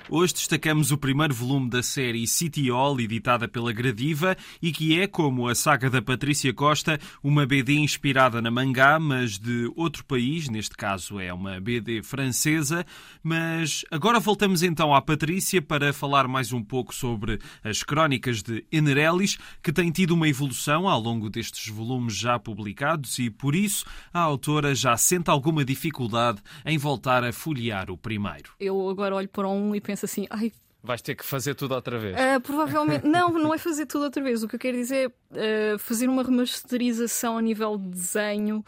Hoje 0.09 0.35
destacamos 0.35 0.93
o 0.93 0.97
primeiro 0.97 1.33
volume 1.33 1.69
da 1.69 1.83
série 1.83 2.25
City 2.25 2.71
Hall, 2.71 2.97
editada 2.97 3.45
pela 3.45 3.73
Gradiva, 3.73 4.37
e 4.61 4.71
que 4.71 4.97
é, 4.97 5.05
como 5.05 5.49
a 5.49 5.53
saga 5.53 5.89
da 5.89 6.01
Patrícia 6.01 6.53
Costa, 6.53 6.97
uma 7.21 7.45
BD 7.45 7.73
inspirada 7.73 8.41
na 8.41 8.49
mangá, 8.49 8.97
mas 9.01 9.37
de 9.37 9.69
outro 9.75 10.05
país, 10.05 10.47
neste 10.47 10.77
caso 10.77 11.19
é 11.19 11.33
uma 11.33 11.59
BD 11.59 12.01
francesa. 12.01 12.85
Mas 13.21 13.83
agora 13.91 14.17
voltamos 14.17 14.63
então 14.63 14.95
à 14.95 15.01
Patrícia 15.01 15.61
para 15.61 15.91
falar 15.91 16.25
mais 16.25 16.53
um 16.53 16.63
pouco 16.63 16.95
sobre 16.95 17.37
as 17.61 17.83
crónicas 17.83 18.41
de 18.41 18.63
Enerelis, 18.71 19.37
que 19.61 19.73
tem 19.73 19.91
tido 19.91 20.11
uma 20.11 20.29
evolução 20.29 20.87
ao 20.87 21.01
longo 21.01 21.29
destes 21.29 21.67
volumes 21.67 22.15
já 22.15 22.39
publicados 22.39 23.19
e, 23.19 23.29
por 23.29 23.53
isso, 23.53 23.85
a 24.13 24.21
autora 24.21 24.73
já 24.73 24.95
sente 24.95 25.29
alguma 25.29 25.65
dificuldade 25.65 26.41
em 26.65 26.77
voltar 26.77 27.25
a 27.25 27.33
folhear 27.33 27.91
o 27.91 27.97
primeiro. 27.97 28.51
Eu 28.57 28.87
agora 28.89 29.13
olho 29.13 29.27
para 29.27 29.49
um 29.49 29.75
e 29.75 29.81
penso 29.81 29.96
assim, 30.05 30.27
ai, 30.29 30.51
Vais 30.83 31.01
ter 31.01 31.15
que 31.15 31.25
fazer 31.25 31.55
tudo 31.55 31.73
outra 31.73 31.97
vez. 31.97 32.15
Uh, 32.15 32.39
provavelmente. 32.39 33.03
não, 33.07 33.29
não 33.31 33.53
é 33.53 33.57
fazer 33.57 33.85
tudo 33.85 34.05
outra 34.05 34.23
vez. 34.23 34.43
O 34.43 34.47
que 34.47 34.55
eu 34.55 34.59
quero 34.59 34.77
dizer 34.77 35.11
é 35.33 35.75
uh, 35.75 35.79
fazer 35.79 36.07
uma 36.07 36.23
remasterização 36.23 37.37
a 37.37 37.41
nível 37.41 37.77
de 37.77 37.89
desenho, 37.89 38.63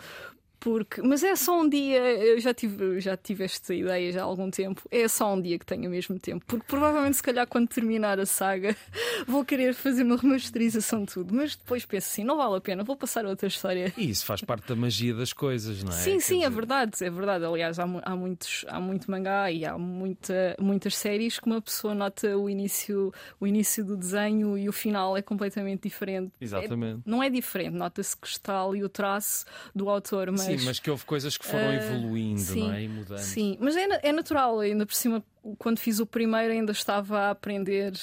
porque, 0.59 1.01
mas 1.01 1.23
é 1.23 1.35
só 1.35 1.61
um 1.61 1.69
dia, 1.69 1.99
eu 1.99 2.39
já 2.39 2.53
tive, 2.53 2.99
já 2.99 3.15
tive 3.15 3.45
esta 3.45 3.73
ideia 3.73 4.11
já 4.11 4.21
há 4.21 4.25
algum 4.25 4.51
tempo. 4.51 4.81
É 4.91 5.07
só 5.07 5.33
um 5.33 5.41
dia 5.41 5.57
que 5.57 5.65
tenho 5.65 5.85
ao 5.85 5.91
mesmo 5.91 6.19
tempo, 6.19 6.43
porque 6.45 6.65
provavelmente, 6.67 7.17
se 7.17 7.23
calhar, 7.23 7.47
quando 7.47 7.69
terminar 7.69 8.19
a 8.19 8.25
saga, 8.25 8.75
vou 9.25 9.45
querer 9.45 9.73
fazer 9.73 10.03
uma 10.03 10.17
remasterização 10.17 11.05
de 11.05 11.13
tudo. 11.13 11.33
Mas 11.33 11.55
depois 11.55 11.85
penso 11.85 12.09
assim: 12.09 12.23
não 12.23 12.35
vale 12.35 12.57
a 12.57 12.61
pena, 12.61 12.83
vou 12.83 12.97
passar 12.97 13.25
a 13.25 13.29
outra 13.29 13.47
história. 13.47 13.93
E 13.97 14.09
isso 14.09 14.25
faz 14.25 14.41
parte 14.41 14.67
da 14.67 14.75
magia 14.75 15.13
das 15.13 15.31
coisas, 15.31 15.81
não 15.81 15.93
é? 15.93 15.95
Sim, 15.95 16.19
sim, 16.19 16.43
é 16.43 16.49
verdade, 16.49 17.03
é 17.03 17.09
verdade. 17.09 17.45
Aliás, 17.45 17.79
há, 17.79 17.83
há, 18.03 18.15
muitos, 18.15 18.65
há 18.67 18.79
muito 18.79 19.09
mangá 19.09 19.49
e 19.49 19.65
há 19.65 19.77
muita, 19.77 20.55
muitas 20.59 20.95
séries 20.97 21.39
que 21.39 21.45
uma 21.45 21.61
pessoa 21.61 21.95
nota 21.95 22.37
o 22.37 22.49
início, 22.49 23.13
o 23.39 23.47
início 23.47 23.85
do 23.85 23.95
desenho 23.95 24.57
e 24.57 24.67
o 24.67 24.73
final 24.73 25.15
é 25.15 25.21
completamente 25.21 25.83
diferente. 25.83 26.33
Exatamente. 26.41 26.99
É, 27.05 27.09
não 27.09 27.23
é 27.23 27.29
diferente, 27.29 27.75
nota-se 27.75 28.17
que 28.17 28.27
está 28.27 28.61
ali 28.61 28.83
o 28.83 28.89
traço 28.89 29.45
do 29.73 29.89
autor, 29.89 30.31
mas 30.31 30.48
Sim, 30.48 30.48
mas 30.63 30.79
que 30.79 30.89
houve 30.89 31.05
coisas 31.05 31.37
que 31.37 31.45
foram 31.45 31.69
uh, 31.69 31.73
evoluindo, 31.73 32.39
sim, 32.39 32.61
não 32.61 32.73
é? 32.73 32.83
E 32.83 32.87
mudando. 32.87 33.19
Sim, 33.19 33.57
mas 33.59 33.75
é, 33.75 33.87
é 34.03 34.11
natural, 34.11 34.59
ainda 34.59 34.85
por 34.85 34.95
cima 34.95 35.23
quando 35.57 35.79
fiz 35.79 35.99
o 35.99 36.05
primeiro 36.05 36.51
ainda 36.51 36.71
estava 36.71 37.19
a 37.19 37.29
aprender. 37.31 37.93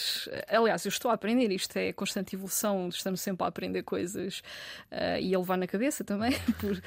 Aliás, 0.49 0.85
eu 0.85 0.89
estou 0.89 1.11
a 1.11 1.15
aprender, 1.15 1.51
isto 1.53 1.77
é 1.77 1.93
constante 1.93 2.35
evolução, 2.35 2.89
estamos 2.89 3.21
sempre 3.21 3.45
a 3.45 3.49
aprender 3.49 3.83
coisas 3.83 4.43
uh, 4.91 5.21
e 5.21 5.35
a 5.35 5.39
levar 5.39 5.57
na 5.57 5.67
cabeça 5.67 6.03
também. 6.03 6.33
Por, 6.59 6.83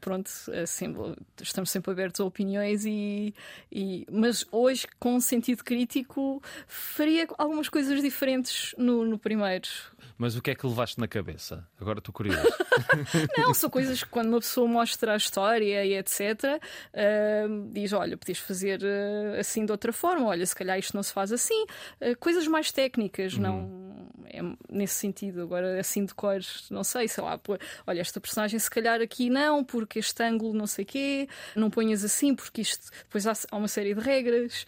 pronto, 0.00 0.30
assim, 0.62 0.94
estamos 1.40 1.70
sempre 1.70 1.90
abertos 1.90 2.20
a 2.20 2.24
opiniões 2.24 2.84
e, 2.84 3.34
e, 3.70 4.06
Mas 4.10 4.44
hoje, 4.50 4.86
com 4.98 5.14
um 5.14 5.20
sentido 5.20 5.64
crítico, 5.64 6.42
faria 6.66 7.26
algumas 7.36 7.68
coisas 7.68 8.00
diferentes 8.02 8.74
no, 8.78 9.04
no 9.04 9.18
primeiro. 9.18 9.68
Mas 10.16 10.36
o 10.36 10.42
que 10.42 10.50
é 10.50 10.54
que 10.54 10.66
levaste 10.66 10.98
na 10.98 11.06
cabeça? 11.06 11.66
Agora 11.80 11.98
estou 11.98 12.12
curioso. 12.12 12.42
Não, 13.36 13.54
são 13.54 13.70
coisas 13.70 14.02
que 14.02 14.08
quando 14.08 14.28
uma 14.28 14.40
pessoa 14.40 14.66
mostra 14.66 15.14
a 15.14 15.16
história 15.16 15.84
e 15.84 15.94
etc., 15.94 16.20
uh, 16.22 17.70
diz: 17.72 17.92
olha, 17.92 18.16
podias 18.16 18.38
fazer 18.38 18.80
uh, 18.82 19.38
assim 19.38 19.64
de 19.64 19.72
outra 19.72 19.92
forma, 19.92 20.26
olha, 20.26 20.44
se 20.44 20.54
calhar 20.54 20.78
isto 20.78 20.94
não 20.94 21.02
se 21.02 21.12
faz 21.12 21.32
assim. 21.32 21.64
Uh, 22.00 22.16
coisas 22.18 22.46
mais 22.46 22.72
técnicas, 22.72 23.34
uhum. 23.34 23.40
não 23.40 23.88
é 24.26 24.40
nesse 24.70 24.94
sentido. 24.94 25.42
Agora, 25.42 25.78
assim 25.80 26.04
de 26.04 26.14
cores, 26.14 26.66
não 26.70 26.84
sei, 26.84 27.08
sei 27.08 27.24
lá, 27.24 27.40
olha, 27.86 28.00
esta 28.00 28.20
personagem 28.20 28.58
se 28.58 28.70
calhar 28.70 29.00
aqui 29.00 29.30
não, 29.30 29.64
porque 29.78 30.00
este 30.00 30.22
ângulo 30.22 30.52
não 30.52 30.66
sei 30.66 30.84
quê, 30.84 31.28
não 31.54 31.70
ponhas 31.70 32.02
assim, 32.02 32.34
porque 32.34 32.62
isto 32.62 32.90
depois 33.04 33.26
há, 33.26 33.56
uma 33.56 33.68
série 33.68 33.94
de 33.94 34.00
regras. 34.00 34.66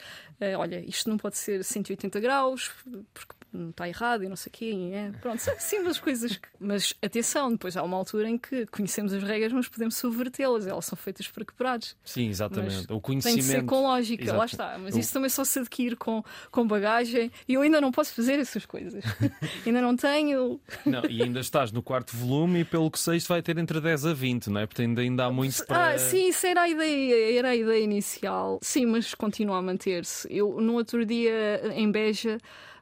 olha, 0.56 0.78
isto 0.86 1.10
não 1.10 1.16
pode 1.16 1.36
ser 1.36 1.64
180 1.64 2.20
graus, 2.20 2.70
porque 3.12 3.34
não 3.52 3.70
está 3.70 3.88
errado 3.88 4.24
e 4.24 4.28
não 4.28 4.36
sei 4.36 4.50
o 4.50 4.52
quê. 4.52 4.90
É, 4.92 5.10
pronto, 5.20 5.40
são 5.40 5.86
as 5.88 5.98
coisas. 5.98 6.36
Que... 6.36 6.48
Mas 6.58 6.94
atenção, 7.02 7.50
depois 7.50 7.76
há 7.76 7.82
uma 7.82 7.96
altura 7.96 8.28
em 8.28 8.38
que 8.38 8.66
conhecemos 8.66 9.12
as 9.12 9.22
regras, 9.22 9.52
mas 9.52 9.68
podemos 9.68 9.96
subvertê-las. 9.96 10.66
Elas 10.66 10.84
são 10.84 10.96
feitas 10.96 11.28
para 11.28 11.44
quebrados. 11.44 11.96
Sim, 12.04 12.28
exatamente. 12.28 12.86
Mas 12.88 12.96
o 12.96 13.00
conhecimento. 13.00 13.36
Tem 13.36 13.44
de 13.44 13.60
ser 13.60 13.64
com 13.64 13.82
lógica, 13.82 14.22
Exato. 14.22 14.38
lá 14.38 14.44
está. 14.44 14.78
Mas 14.78 14.96
isso 14.96 15.12
também 15.12 15.30
só 15.30 15.44
se 15.44 15.58
adquire 15.58 15.96
com, 15.96 16.22
com 16.50 16.66
bagagem 16.66 17.30
e 17.48 17.54
eu 17.54 17.62
ainda 17.62 17.80
não 17.80 17.90
posso 17.90 18.14
fazer 18.14 18.38
essas 18.38 18.64
coisas. 18.64 19.04
ainda 19.66 19.80
não 19.80 19.96
tenho. 19.96 20.60
Não, 20.86 21.04
e 21.08 21.22
ainda 21.22 21.40
estás 21.40 21.72
no 21.72 21.82
quarto 21.82 22.16
volume 22.16 22.60
e 22.60 22.64
pelo 22.64 22.90
que 22.90 22.98
sei, 22.98 23.16
isto 23.16 23.28
vai 23.28 23.42
ter 23.42 23.58
entre 23.58 23.80
10 23.80 24.06
a 24.06 24.14
20, 24.14 24.50
não 24.50 24.60
é? 24.60 24.66
Porque 24.66 24.82
ainda, 24.82 25.00
ainda 25.00 25.24
há 25.24 25.30
muito 25.30 25.64
para. 25.66 25.94
Ah, 25.94 25.98
sim, 25.98 26.28
isso 26.28 26.46
era 26.46 26.62
a 26.62 26.68
ideia, 26.68 27.38
era 27.38 27.48
a 27.48 27.56
ideia 27.56 27.82
inicial. 27.82 28.58
Sim, 28.62 28.86
mas 28.86 29.14
continua 29.14 29.58
a 29.58 29.62
manter-se. 29.62 30.28
Eu, 30.30 30.60
no 30.60 30.74
outro 30.74 31.04
dia, 31.04 31.72
em 31.74 31.90
Beja, 31.90 32.38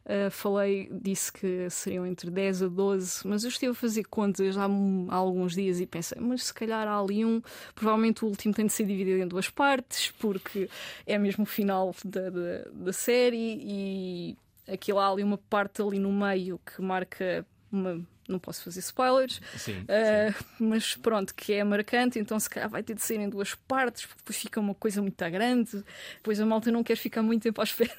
Uh, 0.08 0.30
falei, 0.30 0.88
disse 0.90 1.30
que 1.30 1.68
seriam 1.68 2.06
entre 2.06 2.30
10 2.30 2.62
a 2.62 2.68
12, 2.68 3.28
mas 3.28 3.44
eu 3.44 3.50
estive 3.50 3.72
a 3.72 3.74
fazer 3.74 4.04
contas 4.04 4.56
há, 4.56 4.64
há, 4.64 5.14
alguns 5.14 5.54
dias 5.54 5.80
e 5.80 5.86
pensei, 5.86 6.16
mas 6.18 6.44
se 6.44 6.54
calhar 6.54 6.88
há 6.88 6.98
ali 6.98 7.26
um. 7.26 7.42
Provavelmente 7.74 8.24
o 8.24 8.28
último 8.28 8.54
tem 8.54 8.64
de 8.64 8.72
ser 8.72 8.86
dividido 8.86 9.22
em 9.22 9.28
duas 9.28 9.50
partes, 9.50 10.10
porque 10.12 10.70
é 11.06 11.18
mesmo 11.18 11.42
o 11.42 11.46
final 11.46 11.94
da, 12.02 12.30
da, 12.30 12.64
da 12.72 12.92
série 12.92 13.60
e 13.60 14.36
aquilo 14.66 14.98
há 14.98 15.10
ali 15.10 15.22
uma 15.22 15.36
parte 15.36 15.82
ali 15.82 15.98
no 15.98 16.10
meio 16.10 16.58
que 16.64 16.80
marca 16.80 17.44
uma 17.70 18.02
não 18.28 18.38
posso 18.38 18.62
fazer 18.62 18.80
spoilers, 18.80 19.40
sim, 19.56 19.80
uh, 19.80 20.32
sim. 20.32 20.44
mas 20.60 20.94
pronto, 20.96 21.34
que 21.34 21.54
é 21.54 21.64
marcante, 21.64 22.18
então 22.18 22.38
se 22.38 22.48
calhar 22.48 22.68
vai 22.68 22.82
ter 22.82 22.94
de 22.94 23.02
ser 23.02 23.16
em 23.16 23.28
duas 23.28 23.54
partes, 23.54 24.04
porque 24.04 24.18
depois 24.18 24.36
fica 24.36 24.60
uma 24.60 24.74
coisa 24.74 25.00
muito 25.00 25.16
grande, 25.30 25.82
depois 26.16 26.40
a 26.40 26.46
malta 26.46 26.70
não 26.70 26.82
quer 26.82 26.96
ficar 26.96 27.22
muito 27.22 27.42
tempo 27.42 27.60
à 27.60 27.64
espera 27.64 27.94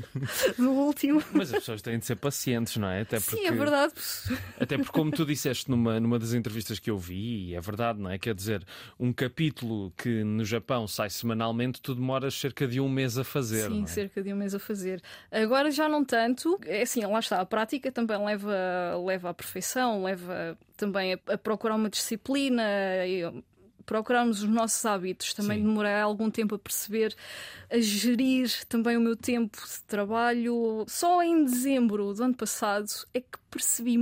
do 0.58 0.70
último. 0.70 1.22
Mas 1.32 1.52
as 1.52 1.60
pessoas 1.60 1.82
têm 1.82 1.98
de 1.98 2.06
ser 2.06 2.16
pacientes, 2.16 2.76
não 2.76 2.88
é? 2.88 3.02
Até 3.02 3.20
porque, 3.20 3.36
sim, 3.36 3.46
é 3.46 3.52
verdade. 3.52 3.94
Até 4.58 4.76
porque, 4.76 4.92
como 4.92 5.10
tu 5.10 5.24
disseste 5.24 5.70
numa, 5.70 6.00
numa 6.00 6.18
das 6.18 6.32
entrevistas 6.32 6.78
que 6.78 6.90
eu 6.90 6.98
vi, 6.98 7.50
e 7.50 7.54
é 7.54 7.60
verdade, 7.60 8.00
não 8.00 8.10
é? 8.10 8.18
Quer 8.18 8.34
dizer, 8.34 8.64
um 8.98 9.12
capítulo 9.12 9.92
que 9.96 10.24
no 10.24 10.44
Japão 10.44 10.86
sai 10.88 11.10
semanalmente, 11.10 11.80
tu 11.80 11.94
demoras 11.94 12.34
cerca 12.34 12.66
de 12.66 12.80
um 12.80 12.88
mês 12.88 13.16
a 13.16 13.24
fazer. 13.24 13.70
Sim, 13.70 13.84
é? 13.84 13.86
cerca 13.86 14.22
de 14.22 14.32
um 14.32 14.36
mês 14.36 14.54
a 14.54 14.58
fazer. 14.58 15.00
Agora 15.30 15.70
já 15.70 15.88
não 15.88 16.04
tanto, 16.04 16.58
é 16.64 16.82
assim, 16.82 17.04
lá 17.04 17.20
está, 17.20 17.40
a 17.40 17.46
prática 17.46 17.92
também 17.92 18.18
leva, 18.24 18.52
leva 19.04 19.30
à 19.30 19.34
perfeição 19.34 19.67
leva 20.02 20.56
também 20.76 21.14
a, 21.14 21.34
a 21.34 21.38
procurar 21.38 21.74
uma 21.76 21.90
disciplina, 21.90 22.62
procurarmos 23.88 24.42
os 24.42 24.48
nossos 24.48 24.84
hábitos. 24.84 25.32
Também 25.32 25.58
Sim. 25.58 25.64
demorei 25.64 25.94
algum 25.94 26.30
tempo 26.30 26.54
a 26.54 26.58
perceber, 26.58 27.16
a 27.70 27.78
gerir 27.78 28.64
também 28.66 28.96
o 28.96 29.00
meu 29.00 29.16
tempo 29.16 29.56
de 29.56 29.82
trabalho. 29.84 30.84
Só 30.86 31.22
em 31.22 31.44
dezembro 31.44 32.12
do 32.12 32.22
ano 32.22 32.34
passado 32.34 32.86
é 33.14 33.20
que 33.20 33.38
percebi 33.50 33.96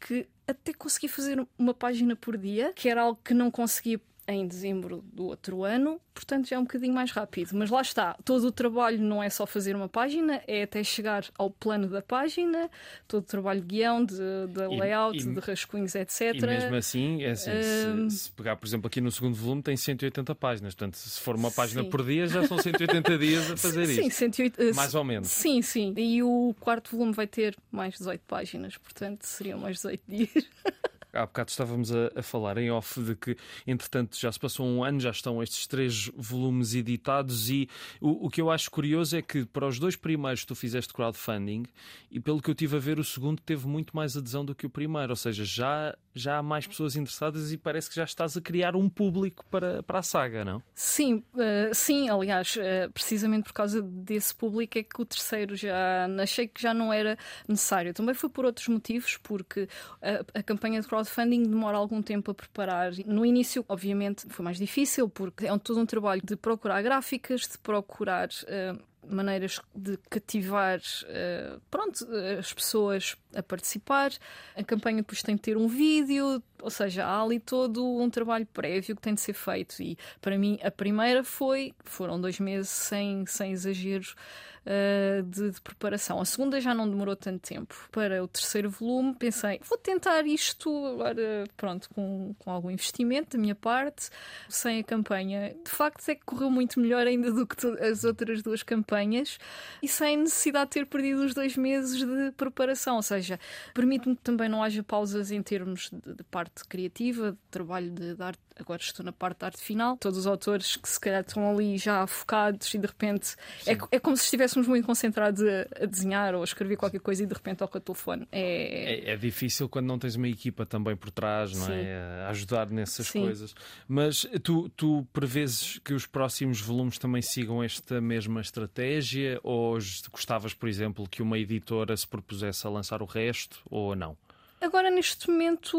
que 0.00 0.28
até 0.46 0.72
consegui 0.72 1.08
fazer 1.08 1.44
uma 1.58 1.74
página 1.74 2.14
por 2.14 2.36
dia, 2.36 2.72
que 2.74 2.88
era 2.88 3.02
algo 3.02 3.18
que 3.24 3.34
não 3.34 3.50
conseguia 3.50 4.00
em 4.26 4.46
dezembro 4.46 5.04
do 5.12 5.26
outro 5.26 5.64
ano, 5.64 6.00
portanto 6.14 6.48
já 6.48 6.56
é 6.56 6.58
um 6.58 6.62
bocadinho 6.62 6.94
mais 6.94 7.10
rápido. 7.10 7.50
Mas 7.54 7.70
lá 7.70 7.82
está, 7.82 8.16
todo 8.24 8.46
o 8.46 8.52
trabalho 8.52 8.98
não 8.98 9.22
é 9.22 9.28
só 9.28 9.46
fazer 9.46 9.76
uma 9.76 9.88
página, 9.88 10.42
é 10.46 10.62
até 10.62 10.82
chegar 10.82 11.24
ao 11.36 11.50
plano 11.50 11.88
da 11.88 12.00
página, 12.00 12.70
todo 13.06 13.22
o 13.22 13.26
trabalho 13.26 13.60
de 13.60 13.66
guião, 13.66 14.04
de, 14.04 14.16
de 14.16 14.66
layout, 14.66 15.18
e, 15.18 15.34
de 15.34 15.40
rascunhos, 15.40 15.94
etc. 15.94 16.34
E 16.34 16.46
mesmo 16.46 16.74
assim, 16.76 17.22
é 17.22 17.32
assim 17.32 17.50
um... 17.50 18.10
se, 18.10 18.18
se, 18.18 18.32
pegar, 18.32 18.56
por 18.56 18.66
exemplo, 18.66 18.86
aqui 18.86 19.00
no 19.00 19.10
segundo 19.10 19.34
volume 19.34 19.62
tem 19.62 19.76
180 19.76 20.34
páginas, 20.34 20.74
portanto, 20.74 20.96
se 20.96 21.20
for 21.20 21.36
uma 21.36 21.50
página 21.50 21.82
sim. 21.82 21.90
por 21.90 22.04
dia, 22.04 22.26
já 22.26 22.46
são 22.46 22.58
180 22.58 23.18
dias 23.18 23.50
a 23.50 23.56
fazer 23.56 23.86
sim, 23.86 24.06
isso. 24.06 24.18
180, 24.18 24.74
mais 24.74 24.94
ou 24.94 25.04
menos. 25.04 25.28
Sim, 25.28 25.60
sim. 25.60 25.94
E 25.96 26.22
o 26.22 26.54
quarto 26.60 26.96
volume 26.96 27.12
vai 27.12 27.26
ter 27.26 27.56
mais 27.70 27.94
18 27.94 28.22
páginas, 28.26 28.76
portanto, 28.78 29.24
seriam 29.24 29.58
mais 29.58 29.76
18 29.76 30.02
dias. 30.08 30.30
há 31.14 31.26
bocado 31.26 31.50
estávamos 31.50 31.92
a, 31.94 32.10
a, 32.16 32.22
falar 32.22 32.58
em 32.58 32.70
off 32.70 33.00
de 33.00 33.14
que, 33.14 33.36
entretanto, 33.66 34.18
já 34.18 34.30
se 34.30 34.38
passou 34.38 34.66
um 34.66 34.82
ano, 34.82 35.00
já 35.00 35.10
estão 35.10 35.42
estes 35.42 35.66
três 35.66 36.10
volumes 36.16 36.74
editados 36.74 37.50
e 37.50 37.68
o, 38.00 38.26
o 38.26 38.30
que 38.30 38.40
eu 38.40 38.50
acho 38.50 38.70
curioso 38.70 39.16
é 39.16 39.22
que 39.22 39.44
para 39.46 39.66
os 39.66 39.78
dois 39.78 39.96
primeiros 39.96 40.44
tu 40.44 40.54
fizeste 40.54 40.92
crowdfunding 40.92 41.64
e 42.10 42.20
pelo 42.20 42.40
que 42.40 42.50
eu 42.50 42.54
tive 42.54 42.76
a 42.76 42.80
ver, 42.80 42.98
o 42.98 43.04
segundo 43.04 43.40
teve 43.40 43.66
muito 43.66 43.94
mais 43.94 44.16
adesão 44.16 44.44
do 44.44 44.54
que 44.54 44.66
o 44.66 44.70
primeiro, 44.70 45.10
ou 45.10 45.16
seja, 45.16 45.44
já, 45.44 45.96
já 46.14 46.38
há 46.38 46.42
mais 46.42 46.66
pessoas 46.66 46.96
interessadas 46.96 47.52
e 47.52 47.56
parece 47.56 47.88
que 47.88 47.96
já 47.96 48.04
estás 48.04 48.36
a 48.36 48.40
criar 48.40 48.76
um 48.76 48.88
público 48.88 49.44
para, 49.50 49.82
para 49.82 50.00
a 50.00 50.02
saga, 50.02 50.44
não? 50.44 50.62
Sim, 50.74 51.22
uh, 51.34 51.74
sim, 51.74 52.08
aliás, 52.08 52.56
uh, 52.56 52.90
precisamente 52.92 53.44
por 53.44 53.52
causa 53.52 53.80
desse 53.82 54.34
público 54.34 54.78
é 54.78 54.82
que 54.82 55.00
o 55.00 55.04
terceiro 55.04 55.56
já 55.56 56.06
achei 56.20 56.48
que 56.48 56.60
já 56.60 56.74
não 56.74 56.92
era 56.92 57.16
necessário. 57.48 57.92
Também 57.94 58.14
foi 58.14 58.28
por 58.28 58.44
outros 58.44 58.68
motivos, 58.68 59.16
porque 59.16 59.68
a, 60.02 60.38
a 60.38 60.42
campanha 60.42 60.80
de 60.80 60.86
crowdfunding 60.86 61.03
crowdfunding 61.04 61.42
demora 61.44 61.76
algum 61.76 62.02
tempo 62.02 62.30
a 62.30 62.34
preparar. 62.34 62.92
No 63.06 63.24
início, 63.24 63.64
obviamente, 63.68 64.26
foi 64.28 64.44
mais 64.44 64.58
difícil, 64.58 65.08
porque 65.08 65.46
é 65.46 65.58
todo 65.58 65.80
um 65.80 65.86
trabalho 65.86 66.22
de 66.24 66.36
procurar 66.36 66.82
gráficas, 66.82 67.42
de 67.42 67.58
procurar. 67.58 68.28
Uh, 68.28 68.82
maneiras 69.06 69.60
de 69.74 69.98
cativar 70.08 70.78
uh, 70.78 71.60
pronto, 71.70 72.06
as 72.38 72.54
pessoas 72.54 73.16
a 73.34 73.42
participar. 73.42 74.10
A 74.56 74.64
campanha 74.64 74.96
depois 74.98 75.22
tem 75.22 75.36
de 75.36 75.42
ter 75.42 75.58
um 75.58 75.68
vídeo, 75.68 76.42
ou 76.64 76.70
seja, 76.70 77.04
há 77.04 77.22
ali 77.22 77.38
todo 77.38 77.84
um 77.84 78.08
trabalho 78.08 78.46
prévio 78.46 78.96
que 78.96 79.02
tem 79.02 79.12
de 79.14 79.20
ser 79.20 79.34
feito. 79.34 79.82
E 79.82 79.98
para 80.20 80.38
mim, 80.38 80.58
a 80.62 80.70
primeira 80.70 81.22
foi, 81.22 81.74
foram 81.84 82.18
dois 82.18 82.40
meses 82.40 82.70
sem, 82.70 83.26
sem 83.26 83.52
exageros 83.52 84.16
uh, 84.64 85.22
de, 85.22 85.50
de, 85.50 85.60
preparação. 85.60 86.20
A 86.20 86.24
segunda 86.24 86.60
já 86.60 86.74
não 86.74 86.88
demorou 86.88 87.14
tanto 87.14 87.40
tempo. 87.40 87.74
Para 87.92 88.22
o 88.22 88.28
terceiro 88.28 88.70
volume, 88.70 89.14
pensei, 89.14 89.60
vou 89.68 89.78
tentar 89.78 90.26
isto 90.26 90.86
agora, 90.86 91.44
pronto, 91.56 91.88
com, 91.90 92.34
com 92.38 92.50
algum 92.50 92.70
investimento 92.70 93.36
da 93.36 93.40
minha 93.40 93.54
parte, 93.54 94.10
sem 94.48 94.80
a 94.80 94.84
campanha. 94.84 95.54
De 95.64 95.70
facto, 95.70 96.08
é 96.08 96.14
que 96.14 96.24
correu 96.24 96.50
muito 96.50 96.80
melhor 96.80 97.06
ainda 97.06 97.30
do 97.30 97.46
que 97.46 97.66
as 97.82 98.04
outras 98.04 98.42
duas 98.42 98.62
campanhas 98.62 99.38
e 99.82 99.88
sem 99.88 100.16
necessidade 100.16 100.70
de 100.70 100.70
ter 100.70 100.86
perdido 100.86 101.24
os 101.24 101.34
dois 101.34 101.56
meses 101.56 101.98
de 101.98 102.32
preparação. 102.36 102.96
Ou 102.96 103.02
seja, 103.02 103.38
permite-me 103.72 104.16
que 104.16 104.22
também 104.22 104.48
não 104.48 104.62
haja 104.62 104.82
pausas 104.82 105.30
em 105.30 105.42
termos 105.42 105.90
de, 105.90 106.14
de 106.14 106.24
parte 106.24 106.53
criativa, 106.62 107.32
de 107.32 107.38
trabalho 107.50 107.90
de, 107.90 108.14
de 108.14 108.22
arte 108.22 108.40
agora 108.58 108.80
estou 108.80 109.04
na 109.04 109.12
parte 109.12 109.40
da 109.40 109.46
arte 109.46 109.60
final. 109.60 109.96
Todos 109.96 110.18
os 110.18 110.26
autores 110.26 110.76
que 110.76 110.88
se 110.88 110.98
calhar 110.98 111.20
estão 111.20 111.50
ali 111.50 111.76
já 111.76 112.06
focados 112.06 112.72
e 112.74 112.78
de 112.78 112.86
repente 112.86 113.34
é, 113.66 113.72
é, 113.90 113.98
como 113.98 114.16
se 114.16 114.24
estivéssemos 114.24 114.68
muito 114.68 114.86
concentrados 114.86 115.42
a, 115.42 115.82
a, 115.82 115.86
desenhar 115.86 116.34
ou 116.34 116.40
a 116.40 116.44
escrever 116.44 116.76
qualquer 116.76 117.00
coisa 117.00 117.22
e 117.22 117.26
de 117.26 117.34
repente 117.34 117.58
toca 117.58 117.78
o 117.78 117.80
telefone. 117.80 118.26
É... 118.30 119.10
é... 119.10 119.14
É, 119.14 119.16
difícil 119.16 119.68
quando 119.68 119.86
não 119.86 119.98
tens 119.98 120.14
uma 120.14 120.28
equipa 120.28 120.64
também 120.64 120.96
por 120.96 121.10
trás, 121.10 121.52
não? 121.52 121.66
Sim. 121.66 121.72
é? 121.72 122.24
A 122.26 122.30
ajudar 122.30 122.70
nessas 122.70 123.08
Sim. 123.08 123.22
coisas. 123.22 123.54
Mas 123.88 124.26
tu, 124.42 124.68
tu 124.70 125.06
prevês 125.12 125.80
que 125.84 125.92
os 125.92 126.06
próximos 126.06 126.60
volumes 126.60 126.98
também 126.98 127.22
sigam 127.22 127.62
esta 127.62 128.00
mesma 128.00 128.40
estratégia 128.40 129.40
ou 129.42 129.78
gostavas, 130.10 130.54
por 130.54 130.68
exemplo, 130.68 131.08
que 131.08 131.22
uma 131.22 131.38
editora 131.38 131.96
se 131.96 132.06
propusesse 132.06 132.66
a 132.66 132.70
lançar 132.70 133.02
o 133.02 133.06
resto 133.06 133.60
ou 133.68 133.94
não? 133.96 134.16
Agora, 134.64 134.90
neste 134.90 135.28
momento, 135.28 135.76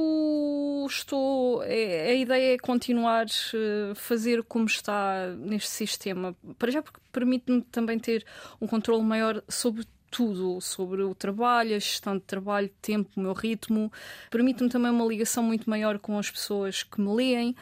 estou. 0.88 1.64
É, 1.64 2.10
a 2.10 2.14
ideia 2.14 2.54
é 2.54 2.58
continuar 2.60 3.26
a 3.26 3.58
eh, 3.58 3.96
fazer 3.96 4.44
como 4.44 4.68
está 4.68 5.34
neste 5.40 5.70
sistema. 5.72 6.36
Para 6.60 6.72
já, 6.72 6.84
porque 6.84 7.00
permite-me 7.12 7.64
também 7.64 7.98
ter 7.98 8.24
um 8.62 8.68
controle 8.68 9.02
maior 9.04 9.42
sobre 9.50 9.88
tudo 10.12 10.62
sobre 10.62 11.02
o 11.02 11.16
trabalho, 11.16 11.76
a 11.76 11.80
gestão 11.80 12.16
de 12.16 12.24
trabalho, 12.24 12.70
tempo, 12.80 13.10
o 13.18 13.20
meu 13.20 13.34
ritmo. 13.34 13.92
Permite-me 14.30 14.70
também 14.70 14.92
uma 14.92 15.04
ligação 15.06 15.44
muito 15.44 15.68
maior 15.68 15.98
com 15.98 16.20
as 16.20 16.30
pessoas 16.30 16.84
que 16.84 17.02
me 17.02 17.14
leem. 17.14 17.56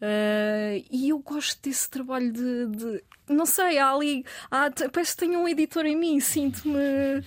Uh, 0.00 0.82
e 0.90 1.10
eu 1.10 1.18
gosto 1.18 1.60
desse 1.62 1.88
trabalho 1.90 2.32
de, 2.32 2.66
de 2.68 3.02
não 3.28 3.46
sei, 3.46 3.78
há 3.78 3.92
ali. 3.92 4.24
Há, 4.50 4.70
parece 4.92 5.12
que 5.12 5.26
tenho 5.26 5.40
um 5.40 5.48
editor 5.48 5.86
em 5.86 5.96
mim, 5.96 6.18
sinto-me. 6.20 7.22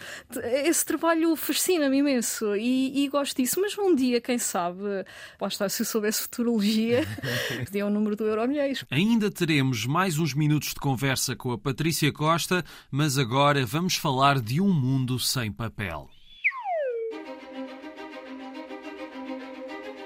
Esse 0.65 0.85
trabalho 0.85 1.35
fascina-me 1.35 1.97
imenso 1.97 2.55
e, 2.55 3.03
e, 3.03 3.07
gosto 3.07 3.37
disso. 3.37 3.61
Mas 3.61 3.77
um 3.77 3.95
dia, 3.95 4.19
quem 4.19 4.37
sabe, 4.37 4.81
lá 5.39 5.47
está, 5.47 5.69
se 5.69 5.81
eu 5.81 5.85
soubesse 5.85 6.23
futurologia, 6.23 7.05
pedia 7.65 7.85
o 7.85 7.89
número 7.89 8.15
do 8.15 8.25
Euromilhões. 8.25 8.83
Ainda 8.91 9.31
teremos 9.31 9.85
mais 9.85 10.19
uns 10.19 10.33
minutos 10.33 10.69
de 10.69 10.79
conversa 10.79 11.35
com 11.35 11.51
a 11.51 11.57
Patrícia 11.57 12.11
Costa, 12.11 12.65
mas 12.91 13.17
agora 13.17 13.65
vamos 13.65 13.95
falar 13.95 14.39
de 14.39 14.59
um 14.59 14.73
mundo 14.73 15.19
sem 15.19 15.51
papel. 15.51 16.09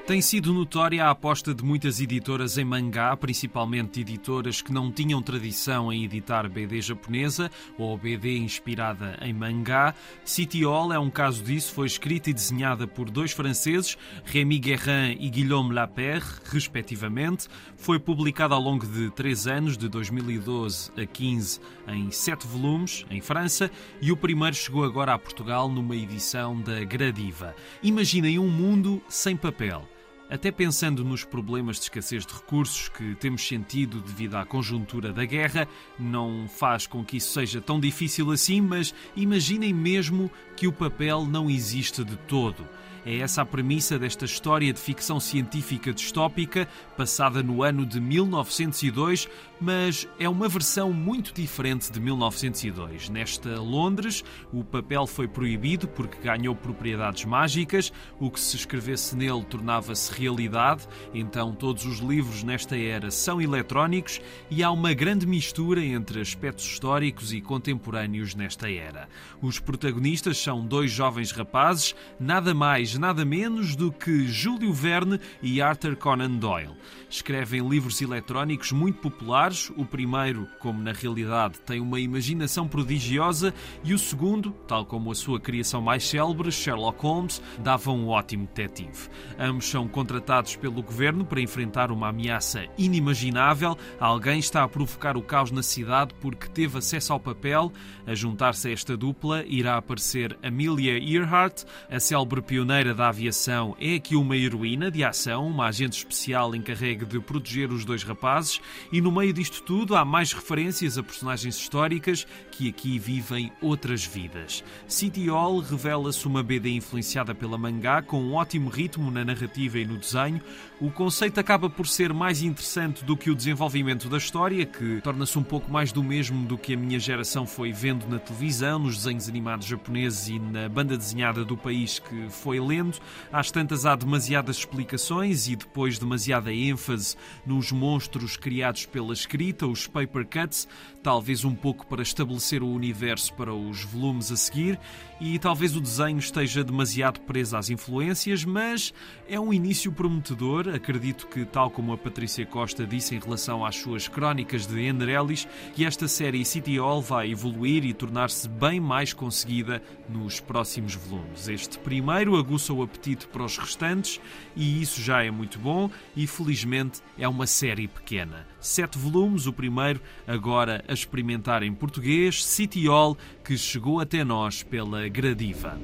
Tem 0.08 0.22
sido 0.22 0.54
notória 0.54 1.04
a 1.04 1.10
aposta 1.10 1.54
de 1.54 1.62
muitas 1.66 2.00
editoras 2.00 2.58
em 2.58 2.64
mangá, 2.64 3.18
principalmente 3.18 4.00
editoras 4.00 4.62
que 4.62 4.72
não 4.72 4.90
tinham 4.90 5.22
tradição 5.22 5.92
em 5.92 6.06
editar 6.06 6.48
BD 6.48 6.80
japonesa 6.80 7.52
ou 7.78 7.98
BD 7.98 8.38
inspirada 8.38 9.20
em 9.22 9.34
mangá. 9.34 9.94
City 10.24 10.64
Hall 10.64 10.94
é 10.94 10.98
um 10.98 11.10
caso 11.10 11.44
disso, 11.44 11.74
foi 11.74 11.88
escrita 11.88 12.30
e 12.30 12.34
desenhada 12.34 12.88
por 12.88 13.10
dois 13.10 13.34
franceses, 13.34 13.98
Rémi 14.24 14.60
Guerrin 14.60 15.18
e 15.20 15.30
Guillaume 15.30 15.74
Lapère, 15.74 16.24
respectivamente. 16.46 17.50
Foi 17.76 18.00
publicada 18.00 18.56
ao 18.56 18.62
longo 18.62 18.88
de 18.88 19.10
três 19.12 19.46
anos, 19.46 19.78
de 19.78 19.90
2012 19.90 20.90
a 20.96 21.06
15, 21.06 21.60
em 21.86 22.12
sete 22.12 22.48
volumes, 22.48 23.06
em 23.12 23.20
França, 23.20 23.70
e 24.02 24.10
o 24.10 24.16
primeiro 24.16 24.56
chegou 24.56 24.86
agora 24.86 25.14
a 25.14 25.20
Portugal 25.20 25.68
numa 25.68 25.98
edição 25.98 26.62
da 26.62 26.82
Gradiva. 26.86 27.54
Imaginem 27.84 28.40
um 28.40 28.48
mundo 28.48 29.04
sem 29.10 29.36
papel. 29.36 29.86
Até 30.30 30.52
pensando 30.52 31.06
nos 31.06 31.24
problemas 31.24 31.78
de 31.78 31.84
escassez 31.84 32.26
de 32.26 32.34
recursos 32.34 32.90
que 32.90 33.16
temos 33.16 33.48
sentido 33.48 34.02
devido 34.02 34.36
à 34.36 34.46
conjuntura 34.46 35.14
da 35.14 35.24
guerra, 35.24 35.68
não 35.98 36.50
faz 36.50 36.86
com 36.86 37.04
que 37.04 37.16
isso 37.16 37.32
seja 37.34 37.62
tão 37.62 37.80
difícil 37.80 38.30
assim, 38.32 38.60
mas 38.60 38.94
imaginem 39.16 39.74
mesmo 39.74 40.30
que 40.58 40.68
o 40.68 40.74
papel 40.74 41.26
não 41.26 41.50
existe 41.50 42.04
de 42.04 42.18
todo. 42.18 42.68
É 43.10 43.20
essa 43.20 43.42
a 43.42 43.46
premissa 43.46 43.98
desta 43.98 44.26
história 44.26 44.74
de 44.74 44.82
ficção 44.82 45.18
científica 45.18 45.94
distópica, 45.94 46.68
passada 46.98 47.42
no 47.42 47.64
ano 47.64 47.86
de 47.86 48.02
1902, 48.02 49.30
mas 49.62 50.06
é 50.20 50.28
uma 50.28 50.50
versão 50.50 50.92
muito 50.92 51.34
diferente 51.34 51.90
de 51.90 52.02
1902. 52.02 53.08
Nesta 53.08 53.62
Londres, 53.62 54.26
o 54.52 54.62
papel 54.62 55.08
foi 55.08 55.26
proibido 55.26 55.88
porque 55.88 56.18
ganhou 56.18 56.54
propriedades 56.54 57.24
mágicas, 57.24 57.94
o 58.20 58.30
que 58.30 58.42
se 58.42 58.58
escrevesse 58.58 59.16
nele 59.16 59.46
tornava-se 59.46 60.12
realidade, 60.12 60.86
então 61.14 61.54
todos 61.54 61.86
os 61.86 62.00
livros 62.00 62.44
nesta 62.44 62.78
era 62.78 63.10
são 63.10 63.42
eletrónicos 63.42 64.20
e 64.52 64.62
há 64.62 64.70
uma 64.70 64.94
grande 64.94 65.26
mistura 65.26 65.82
entre 65.82 66.20
aspectos 66.20 66.66
históricos 66.66 67.32
e 67.32 67.40
contemporâneos 67.40 68.36
nesta 68.36 68.70
era. 68.70 69.08
Os 69.42 69.60
protagonistas 69.60 70.38
são 70.38 70.66
dois 70.66 70.92
jovens 70.92 71.32
rapazes, 71.32 71.96
nada 72.20 72.54
mais 72.54 72.97
nada 72.98 73.24
menos 73.24 73.76
do 73.76 73.92
que 73.92 74.28
Júlio 74.28 74.74
Verne 74.74 75.20
e 75.42 75.62
Arthur 75.62 75.96
Conan 75.96 76.32
Doyle. 76.32 76.76
Escrevem 77.10 77.68
livros 77.68 78.02
eletrónicos 78.02 78.72
muito 78.72 79.00
populares. 79.00 79.72
O 79.78 79.86
primeiro, 79.86 80.48
como 80.60 80.82
na 80.82 80.92
realidade 80.92 81.60
tem 81.60 81.80
uma 81.80 82.00
imaginação 82.00 82.68
prodigiosa, 82.68 83.54
e 83.84 83.94
o 83.94 84.00
segundo, 84.00 84.52
tal 84.68 84.86
como 84.86 85.12
a 85.12 85.16
sua 85.16 85.40
criação 85.40 85.82
mais 85.82 86.08
célebre, 86.08 86.52
Sherlock 86.52 87.02
Holmes, 87.02 87.42
dava 87.60 87.92
um 87.92 88.08
ótimo 88.08 88.46
detetive. 88.46 89.10
Ambos 89.40 89.70
são 89.70 89.88
contratados 89.88 90.56
pelo 90.56 90.82
governo 90.84 91.26
para 91.26 91.42
enfrentar 91.42 91.92
uma 91.92 92.10
ameaça 92.10 92.66
inimaginável. 92.78 93.78
Alguém 94.00 94.40
está 94.40 94.64
a 94.64 94.68
provocar 94.68 95.16
o 95.16 95.22
caos 95.22 95.52
na 95.52 95.64
cidade 95.64 96.14
porque 96.20 96.48
teve 96.48 96.78
acesso 96.78 97.14
ao 97.14 97.20
papel. 97.20 97.72
A 98.06 98.14
juntar-se 98.14 98.68
a 98.68 98.72
esta 98.72 98.98
dupla 98.98 99.46
irá 99.46 99.78
aparecer 99.78 100.38
Amelia 100.44 100.98
Earhart, 100.98 101.64
a 101.90 102.00
célebre 102.00 102.42
pioneira 102.42 102.87
da 102.94 103.10
aviação 103.10 103.76
é 103.80 103.96
aqui 103.96 104.16
uma 104.16 104.36
heroína 104.36 104.90
de 104.90 105.04
ação, 105.04 105.48
uma 105.48 105.68
agente 105.68 105.98
especial 105.98 106.56
encarregue 106.56 107.06
de 107.06 107.20
proteger 107.20 107.72
os 107.72 107.86
dois 107.86 108.04
rapazes, 108.04 108.62
e 108.92 109.02
no 109.02 109.12
meio 109.12 109.34
disto 109.34 109.62
tudo 109.64 109.96
há 109.96 110.04
mais 110.04 110.34
referências 110.34 110.98
a 110.98 111.04
personagens 111.04 111.56
históricas 111.56 112.26
que 112.52 112.70
aqui 112.70 112.98
vivem 112.98 113.52
outras 113.62 114.06
vidas. 114.06 114.64
City 114.88 115.28
Hall 115.30 115.60
revela-se 115.60 116.26
uma 116.26 116.42
BD 116.42 116.72
influenciada 116.72 117.36
pela 117.36 117.58
mangá, 117.58 118.02
com 118.02 118.22
um 118.22 118.34
ótimo 118.34 118.70
ritmo 118.70 119.12
na 119.12 119.24
narrativa 119.24 119.78
e 119.78 119.86
no 119.86 119.98
desenho. 119.98 120.42
O 120.80 120.92
conceito 120.92 121.40
acaba 121.40 121.70
por 121.70 121.88
ser 121.88 122.14
mais 122.14 122.42
interessante 122.42 123.04
do 123.04 123.18
que 123.18 123.30
o 123.30 123.36
desenvolvimento 123.36 124.10
da 124.10 124.18
história, 124.18 124.66
que 124.66 125.02
torna-se 125.02 125.38
um 125.38 125.44
pouco 125.44 125.72
mais 125.72 125.92
do 125.92 126.04
mesmo 126.04 126.46
do 126.46 126.58
que 126.58 126.74
a 126.74 126.78
minha 126.78 127.00
geração 127.00 127.46
foi 127.46 127.72
vendo 127.72 128.08
na 128.08 128.20
televisão, 128.20 128.80
nos 128.80 128.98
desenhos 128.98 129.28
animados 129.30 129.68
japoneses 129.68 130.28
e 130.30 130.40
na 130.40 130.70
banda 130.70 130.98
desenhada 130.98 131.44
do 131.44 131.58
país 131.58 132.00
que 132.00 132.30
foi 132.30 132.60
lendo. 132.68 133.00
Às 133.32 133.50
tantas 133.50 133.86
há 133.86 133.96
demasiadas 133.96 134.58
explicações 134.58 135.48
e 135.48 135.56
depois 135.56 135.98
demasiada 135.98 136.54
ênfase 136.54 137.16
nos 137.46 137.72
monstros 137.72 138.36
criados 138.36 138.86
pela 138.86 139.14
escrita, 139.14 139.66
os 139.66 139.88
paper 139.88 140.28
cuts, 140.28 140.68
talvez 141.08 141.46
um 141.46 141.56
pouco 141.56 141.88
para 141.88 142.02
estabelecer 142.02 142.62
o 142.62 142.68
universo 142.68 143.34
para 143.34 143.54
os 143.54 143.82
volumes 143.82 144.30
a 144.30 144.36
seguir, 144.36 144.78
e 145.22 145.40
talvez 145.40 145.74
o 145.74 145.80
desenho 145.80 146.20
esteja 146.20 146.66
demasiado 146.66 147.22
preso 147.22 147.56
às 147.56 147.70
influências, 147.70 148.44
mas 148.44 148.94
é 149.26 149.40
um 149.40 149.54
início 149.54 149.90
prometedor. 149.90 150.68
Acredito 150.68 151.26
que, 151.28 151.46
tal 151.46 151.72
como 151.72 151.94
a 151.94 151.98
Patrícia 151.98 152.46
Costa 152.46 152.86
disse 152.86 153.16
em 153.16 153.20
relação 153.20 153.66
às 153.66 153.78
suas 153.78 154.08
crónicas 154.08 154.68
de 154.68 154.80
Ender 154.82 155.08
Ellis, 155.08 155.48
que 155.74 155.86
esta 155.86 156.10
série 156.10 156.44
City 156.44 156.78
Hall 156.78 157.02
vai 157.02 157.32
evoluir 157.32 157.86
e 157.86 157.94
tornar-se 157.94 158.50
bem 158.50 158.80
mais 158.80 159.14
conseguida 159.14 159.82
nos 160.10 160.42
próximos 160.42 160.94
volumes. 160.94 161.48
Este 161.48 161.80
primeiro 161.80 162.36
aguça 162.36 162.58
aguça 162.58 162.74
o 162.74 162.82
apetite 162.82 163.28
para 163.28 163.44
os 163.44 163.58
restantes 163.58 164.20
e 164.56 164.82
isso 164.82 165.00
já 165.00 165.24
é 165.24 165.30
muito 165.30 165.60
bom 165.60 165.92
e 166.16 166.26
felizmente 166.26 167.02
é 167.18 167.28
uma 167.28 167.46
série 167.46 167.88
pequena. 167.88 168.48
Sete 168.60 168.98
volumes, 168.98 169.46
o 169.46 169.54
primeiro 169.54 170.02
agora 170.26 170.84
a 170.88 170.94
experimentar 170.98 171.64
em 171.64 171.74
português, 171.74 172.44
City 172.44 172.88
Hall, 172.88 173.18
que 173.44 173.58
chegou 173.58 174.00
até 174.00 174.24
nós 174.24 174.64
pela 174.64 175.08
Gradiva. 175.08 175.80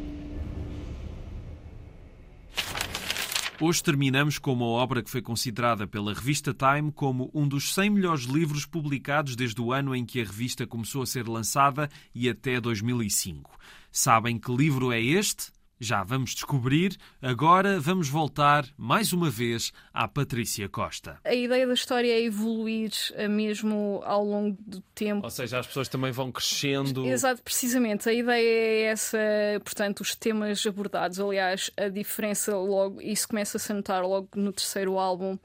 Hoje 3.62 3.82
terminamos 3.82 4.38
com 4.40 4.52
uma 4.52 4.66
obra 4.66 5.02
que 5.02 5.10
foi 5.10 5.22
considerada 5.22 5.88
pela 5.88 6.14
revista 6.14 6.54
Time 6.54 6.92
como 6.92 7.32
um 7.34 7.48
dos 7.48 7.74
100 7.74 7.90
melhores 7.92 8.24
livros 8.24 8.66
publicados 8.66 9.36
desde 9.36 9.62
o 9.62 9.72
ano 9.72 9.96
em 9.96 10.06
que 10.06 10.20
a 10.20 10.26
revista 10.26 10.68
começou 10.68 11.02
a 11.02 11.06
ser 11.06 11.28
lançada 11.28 11.90
e 12.14 12.28
até 12.28 12.60
2005. 12.60 13.52
Sabem 13.92 14.38
que 14.38 14.52
livro 14.52 14.92
é 14.92 15.00
este? 15.00 15.52
Já 15.80 16.04
vamos 16.04 16.34
descobrir. 16.34 16.96
Agora 17.22 17.80
vamos 17.80 18.08
voltar 18.08 18.66
mais 18.78 19.12
uma 19.12 19.30
vez 19.30 19.74
à 19.94 20.08
Patrícia 20.08 20.70
Costa. 20.70 21.20
A 21.26 21.34
ideia 21.34 21.68
da 21.68 21.74
história 21.74 22.12
é 22.12 22.22
evoluir 22.22 22.92
eh, 23.14 23.28
mesmo 23.28 24.02
ao 24.06 24.24
longo 24.24 24.58
do 24.66 24.82
tempo. 24.96 25.26
Ou 25.26 25.30
seja, 25.30 25.60
as 25.60 25.68
pessoas 25.68 25.88
também 25.88 26.12
vão 26.12 26.32
crescendo. 26.32 27.06
Exato, 27.06 27.42
precisamente. 27.42 28.08
A 28.08 28.14
ideia 28.14 28.48
é 28.48 28.82
essa, 28.84 29.18
portanto, 29.64 30.02
os 30.02 30.16
temas 30.16 30.66
abordados. 30.66 31.20
Aliás, 31.20 31.70
a 31.76 31.90
diferença 31.90 32.56
logo, 32.56 33.02
isso 33.02 33.28
começa-se 33.28 33.72
a 33.72 33.76
notar 33.76 34.04
logo 34.04 34.30
no 34.36 34.54
terceiro 34.54 34.98
álbum. 34.98 35.38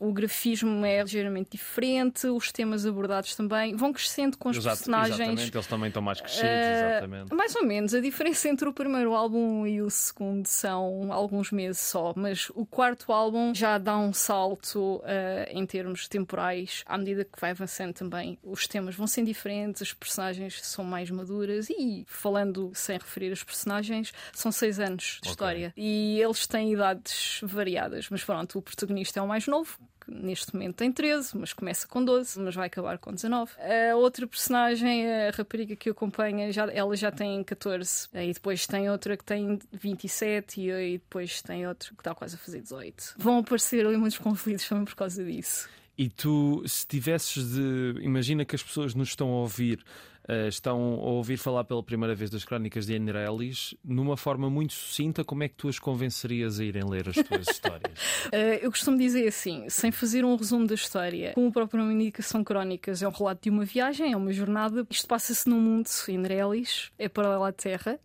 O 0.00 0.12
grafismo 0.12 0.84
é 0.84 1.02
ligeiramente 1.02 1.50
diferente, 1.52 2.26
os 2.26 2.50
temas 2.50 2.86
abordados 2.86 3.36
também 3.36 3.76
vão 3.76 3.92
crescendo 3.92 4.36
com 4.38 4.48
os 4.48 4.56
Exato, 4.56 4.78
personagens. 4.78 5.20
Exatamente, 5.20 5.56
eles 5.56 5.66
também 5.66 5.88
estão 5.88 6.02
mais 6.02 6.20
crescidos, 6.20 6.48
uh, 6.48 6.88
exatamente. 6.88 7.34
Mais 7.34 7.54
ou 7.54 7.64
menos. 7.64 7.94
A 7.94 8.00
diferença 8.00 8.48
entre 8.48 8.68
o 8.68 8.72
primeiro 8.72 9.14
álbum 9.14 9.66
e 9.66 9.73
o 9.80 9.90
segundo 9.90 10.46
são 10.46 11.12
alguns 11.12 11.50
meses 11.50 11.80
só, 11.80 12.12
mas 12.16 12.50
o 12.54 12.66
quarto 12.66 13.12
álbum 13.12 13.54
já 13.54 13.78
dá 13.78 13.96
um 13.96 14.12
salto 14.12 14.96
uh, 14.96 15.02
em 15.50 15.64
termos 15.66 16.08
temporais 16.08 16.82
à 16.86 16.98
medida 16.98 17.24
que 17.24 17.40
vai 17.40 17.50
avançando 17.50 17.92
também. 17.92 18.38
Os 18.42 18.66
temas 18.66 18.94
vão 18.94 19.06
sendo 19.06 19.26
diferentes, 19.26 19.82
as 19.82 19.92
personagens 19.92 20.60
são 20.62 20.84
mais 20.84 21.10
maduras 21.10 21.68
e, 21.70 22.04
falando 22.06 22.72
sem 22.74 22.98
referir 22.98 23.32
os 23.32 23.42
personagens, 23.42 24.12
são 24.32 24.50
seis 24.52 24.78
anos 24.78 25.04
de 25.04 25.18
okay. 25.18 25.30
história 25.30 25.72
e 25.76 26.20
eles 26.20 26.46
têm 26.46 26.72
idades 26.72 27.40
variadas, 27.42 28.08
mas 28.10 28.24
pronto, 28.24 28.58
o 28.58 28.62
protagonista 28.62 29.20
é 29.20 29.22
o 29.22 29.28
mais 29.28 29.46
novo, 29.46 29.78
neste 30.06 30.54
momento 30.54 30.76
tem 30.76 30.92
13, 30.92 31.36
mas 31.36 31.52
começa 31.52 31.86
com 31.86 32.04
12, 32.04 32.40
mas 32.40 32.54
vai 32.54 32.66
acabar 32.66 32.98
com 32.98 33.12
19. 33.12 33.52
A 33.90 33.96
outra 33.96 34.26
personagem, 34.26 35.10
a 35.10 35.30
rapariga 35.30 35.76
que 35.76 35.88
o 35.88 35.92
acompanha, 35.92 36.52
já, 36.52 36.70
ela 36.72 36.94
já 36.96 37.10
tem 37.10 37.42
14. 37.42 38.08
E 38.14 38.32
depois 38.32 38.66
tem 38.66 38.90
outra 38.90 39.16
que 39.16 39.24
tem 39.24 39.58
27 39.72 40.60
e, 40.60 40.70
e 40.70 40.98
depois 40.98 41.42
tem 41.42 41.66
outra 41.66 41.88
que 41.88 42.00
está 42.00 42.14
quase 42.14 42.36
a 42.36 42.38
fazer 42.38 42.60
18. 42.60 43.14
Vão 43.16 43.38
aparecer 43.38 43.86
ali 43.86 43.96
muitos 43.96 44.18
conflitos 44.18 44.68
também 44.68 44.84
por 44.84 44.94
causa 44.94 45.24
disso. 45.24 45.68
E 45.96 46.08
tu, 46.08 46.62
se 46.66 46.86
tivesses 46.86 47.52
de. 47.52 47.94
Imagina 48.00 48.44
que 48.44 48.56
as 48.56 48.62
pessoas 48.62 48.94
nos 48.94 49.10
estão 49.10 49.28
a 49.28 49.40
ouvir 49.42 49.84
uh, 50.28 50.48
estão 50.48 50.78
a 50.94 51.10
ouvir 51.10 51.36
falar 51.36 51.64
pela 51.64 51.82
primeira 51.82 52.14
vez 52.14 52.30
das 52.30 52.44
crónicas 52.44 52.86
de 52.86 52.96
Anne 52.96 53.10
Ellis, 53.10 53.74
numa 53.84 54.16
forma 54.16 54.48
muito 54.50 54.72
sucinta, 54.72 55.24
como 55.24 55.42
é 55.42 55.48
que 55.48 55.54
tu 55.54 55.68
as 55.68 55.78
convencerias 55.78 56.60
a 56.60 56.64
irem 56.64 56.88
ler 56.88 57.08
as 57.08 57.16
tuas 57.16 57.48
histórias? 57.48 57.98
Uh, 58.26 58.60
eu 58.62 58.70
costumo 58.70 58.96
dizer 58.98 59.26
assim, 59.26 59.68
sem 59.68 59.90
fazer 59.90 60.24
um 60.24 60.36
resumo 60.36 60.66
da 60.66 60.74
história, 60.74 61.32
como 61.34 61.48
a 61.48 61.52
própria 61.52 61.82
indicação 61.82 62.42
crónicas 62.42 63.02
é 63.02 63.08
um 63.08 63.12
relato 63.12 63.42
de 63.42 63.50
uma 63.50 63.64
viagem, 63.64 64.12
é 64.12 64.16
uma 64.16 64.32
jornada. 64.32 64.86
Isto 64.90 65.08
passa-se 65.08 65.48
num 65.48 65.60
mundo, 65.60 65.88
Anne 66.08 66.32
Ellis, 66.32 66.90
é 66.98 67.08
paralelo 67.08 67.44
à 67.44 67.52
Terra. 67.52 67.98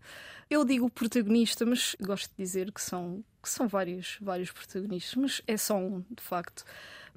Eu 0.49 0.65
digo 0.65 0.89
protagonista, 0.89 1.63
mas 1.65 1.95
gosto 2.01 2.29
de 2.32 2.38
dizer 2.38 2.71
que 2.71 2.82
são, 2.82 3.23
que 3.41 3.47
são 3.47 3.67
vários, 3.67 4.17
vários 4.19 4.51
protagonistas, 4.51 5.15
mas 5.15 5.41
é 5.45 5.55
só 5.58 5.77
um, 5.77 6.03
de 6.10 6.23
facto 6.23 6.65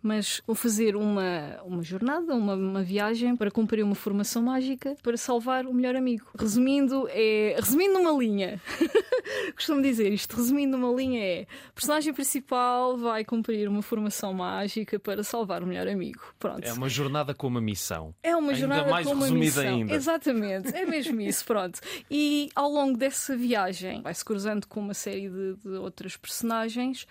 mas 0.02 0.42
vou 0.46 0.56
fazer 0.56 0.96
uma, 0.96 1.60
uma 1.64 1.82
jornada, 1.82 2.34
uma, 2.34 2.54
uma 2.54 2.82
viagem 2.82 3.36
para 3.36 3.50
cumprir 3.50 3.84
uma 3.84 3.94
formação 3.94 4.42
mágica 4.42 4.96
para 5.02 5.16
salvar 5.16 5.66
o 5.66 5.72
melhor 5.72 5.94
amigo. 5.94 6.26
Resumindo, 6.38 7.06
é. 7.10 7.54
Resumindo 7.58 7.94
numa 7.94 8.12
linha. 8.12 8.60
Costumo 9.54 9.80
dizer 9.80 10.12
isto, 10.12 10.36
resumindo 10.36 10.76
numa 10.76 10.94
linha 10.94 11.22
é 11.22 11.46
personagem 11.74 12.12
principal 12.12 12.96
vai 12.96 13.24
cumprir 13.24 13.68
uma 13.68 13.82
formação 13.82 14.32
mágica 14.34 14.98
para 14.98 15.22
salvar 15.22 15.62
o 15.62 15.66
melhor 15.66 15.86
amigo. 15.86 16.20
Pronto. 16.38 16.64
É 16.64 16.72
uma 16.72 16.88
jornada 16.88 17.34
com 17.34 17.46
uma 17.46 17.60
missão. 17.60 18.14
É 18.22 18.36
uma 18.36 18.48
ainda 18.48 18.60
jornada 18.60 18.90
mais 18.90 19.06
com 19.06 19.12
uma 19.12 19.26
resumida 19.26 19.44
missão. 19.46 19.76
ainda. 19.76 19.94
Exatamente, 19.94 20.74
é 20.74 20.84
mesmo 20.84 21.20
isso, 21.22 21.44
pronto. 21.44 21.80
E 22.10 22.50
ao 22.54 22.68
longo 22.68 22.98
dessa 22.98 23.36
viagem 23.36 24.02
vai-se 24.02 24.24
cruzando 24.24 24.66
com 24.66 24.80
uma 24.80 24.94
série 24.94 25.28
de, 25.28 25.54
de 25.56 25.76
outras 25.76 26.16
personagens. 26.16 27.06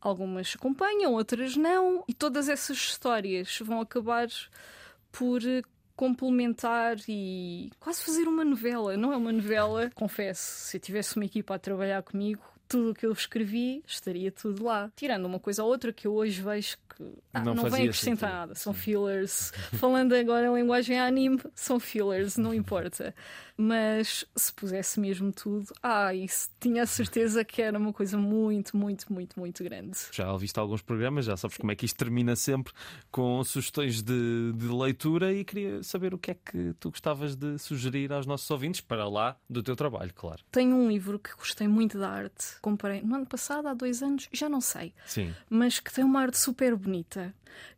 Algumas 0.00 0.54
acompanham, 0.56 1.12
outras 1.12 1.56
não, 1.56 2.04
e 2.08 2.14
todas 2.14 2.48
essas 2.48 2.76
histórias 2.76 3.58
vão 3.62 3.80
acabar 3.80 4.28
por 5.12 5.42
eh, 5.46 5.62
complementar 5.94 6.96
e 7.06 7.70
quase 7.78 8.02
fazer 8.02 8.26
uma 8.26 8.44
novela. 8.44 8.96
Não 8.96 9.12
é 9.12 9.16
uma 9.16 9.32
novela, 9.32 9.90
confesso, 9.94 10.68
se 10.68 10.76
eu 10.78 10.80
tivesse 10.80 11.16
uma 11.16 11.26
equipa 11.26 11.54
a 11.54 11.58
trabalhar 11.58 12.02
comigo, 12.02 12.42
tudo 12.70 12.92
o 12.92 12.94
que 12.94 13.04
eu 13.04 13.12
escrevi 13.12 13.82
estaria 13.84 14.30
tudo 14.30 14.64
lá. 14.64 14.90
Tirando 14.94 15.26
uma 15.26 15.40
coisa 15.40 15.64
ou 15.64 15.68
outra 15.68 15.92
que 15.92 16.06
eu 16.06 16.14
hoje 16.14 16.40
vejo 16.40 16.76
que 16.96 17.04
ah, 17.34 17.40
Não 17.40 17.54
não, 17.54 17.64
vem 17.64 17.82
acrescentar 17.82 18.30
nada, 18.30 18.54
são 18.54 18.72
fillers. 18.72 19.52
Falando 19.74 20.14
agora 20.14 20.46
em 20.46 20.54
linguagem 20.54 20.98
anime, 20.98 21.40
são 21.52 21.80
fillers, 21.80 22.36
não 22.36 22.54
importa. 22.54 23.12
Mas 23.56 24.24
se 24.34 24.52
pusesse 24.54 24.98
mesmo 24.98 25.32
tudo, 25.32 25.66
ah, 25.82 26.14
isso 26.14 26.48
tinha 26.58 26.84
a 26.84 26.86
certeza 26.86 27.44
que 27.44 27.60
era 27.60 27.78
uma 27.78 27.92
coisa 27.92 28.16
muito, 28.16 28.76
muito, 28.76 29.12
muito, 29.12 29.38
muito 29.38 29.62
grande. 29.62 29.98
Já 30.12 30.32
ouviste 30.32 30.58
alguns 30.58 30.80
programas, 30.80 31.26
já 31.26 31.36
sabes 31.36 31.58
como 31.58 31.70
é 31.70 31.76
que 31.76 31.84
isto 31.84 31.96
termina 31.96 32.34
sempre 32.36 32.72
com 33.10 33.42
sugestões 33.44 34.00
de, 34.00 34.52
de 34.54 34.66
leitura 34.66 35.32
e 35.32 35.44
queria 35.44 35.82
saber 35.82 36.14
o 36.14 36.18
que 36.18 36.30
é 36.30 36.34
que 36.34 36.72
tu 36.80 36.90
gostavas 36.90 37.36
de 37.36 37.58
sugerir 37.58 38.12
aos 38.12 38.26
nossos 38.26 38.50
ouvintes 38.50 38.80
para 38.80 39.06
lá 39.08 39.36
do 39.48 39.62
teu 39.62 39.76
trabalho, 39.76 40.12
claro. 40.14 40.42
Tenho 40.50 40.76
um 40.76 40.88
livro 40.88 41.18
que 41.18 41.34
gostei 41.34 41.68
muito 41.68 41.98
da 41.98 42.08
arte. 42.08 42.59
Comprei 42.60 43.00
no 43.02 43.14
ano 43.16 43.26
passado, 43.26 43.66
há 43.68 43.74
dois 43.74 44.02
anos, 44.02 44.28
já 44.32 44.48
não 44.48 44.60
sei. 44.60 44.92
Sim. 45.06 45.34
mas 45.48 45.80
que 45.80 45.92
tem 45.92 46.04
uma 46.04 46.20
arte 46.20 46.36
super 46.38 46.76
bonita, 46.76 47.34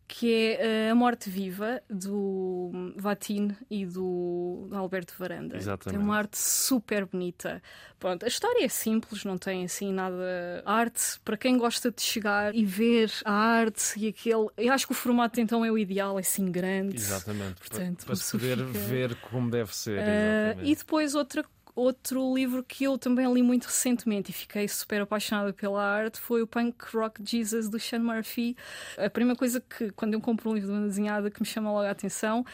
que 0.09 0.31
é 0.35 0.87
eh, 0.87 0.91
A 0.91 0.95
Morte 0.95 1.31
Viva, 1.31 1.81
do 1.89 2.93
Vatin 2.97 3.57
e 3.71 3.87
do 3.87 4.69
Alberto 4.73 5.15
Varanda. 5.19 5.57
Exatamente. 5.57 5.97
Tem 5.97 6.05
uma 6.05 6.17
arte 6.19 6.37
super 6.37 7.07
bonita. 7.07 7.63
Pronto, 7.99 8.25
a 8.25 8.29
história 8.29 8.65
é 8.65 8.69
simples, 8.69 9.25
não 9.25 9.39
tem 9.39 9.65
assim 9.65 9.93
nada. 9.93 10.63
A 10.67 10.75
arte, 10.75 11.19
para 11.25 11.37
quem 11.37 11.57
gosta 11.57 11.91
de 11.91 12.03
chegar 12.03 12.53
e 12.55 12.65
ver 12.65 13.11
a 13.25 13.33
arte 13.33 13.95
e 13.97 14.09
aquele. 14.09 14.49
Eu 14.57 14.73
acho 14.73 14.85
que 14.87 14.93
o 14.93 14.97
formato 14.97 15.41
então 15.41 15.65
é 15.65 15.71
o 15.71 15.79
ideal, 15.79 16.19
é 16.19 16.21
assim 16.21 16.51
grande. 16.51 16.97
Exatamente. 16.97 17.55
Portanto, 17.61 17.99
para, 17.99 18.07
para 18.07 18.17
se 18.17 18.33
poder 18.33 18.59
fica- 18.67 18.79
ver 18.81 19.15
como 19.31 19.49
deve 19.49 19.75
ser. 19.75 19.99
Exatamente. 20.03 20.71
e 20.71 20.75
depois 20.75 21.15
outra, 21.15 21.45
outro 21.75 22.35
livro 22.35 22.63
que 22.63 22.85
eu 22.85 22.99
também 22.99 23.33
li 23.33 23.43
muito 23.43 23.65
recentemente 23.65 24.31
e 24.31 24.35
fiquei 24.35 24.69
super 24.69 25.01
apaixonada 25.03 25.53
pela 25.53 25.83
arte 25.83 26.21
foi 26.21 26.43
o 26.43 26.47
Punk 26.47 26.77
Rock 26.95 27.23
Jesus 27.25 27.69
do 27.69 27.79
Sean 27.79 28.01
Murphy. 28.01 28.57
A 28.99 29.09
primeira 29.09 29.39
coisa 29.39 29.61
que, 29.61 29.91
quando 29.93 30.15
eu 30.15 30.21
compro 30.21 30.51
um 30.51 30.55
livro 30.55 30.71
de 30.71 30.77
uma 30.77 30.87
desenhada 30.87 31.31
que 31.31 31.41
me 31.41 31.47
chama 31.47 31.73
logo 31.73 31.87
a 31.87 31.91
atenção 31.91 32.45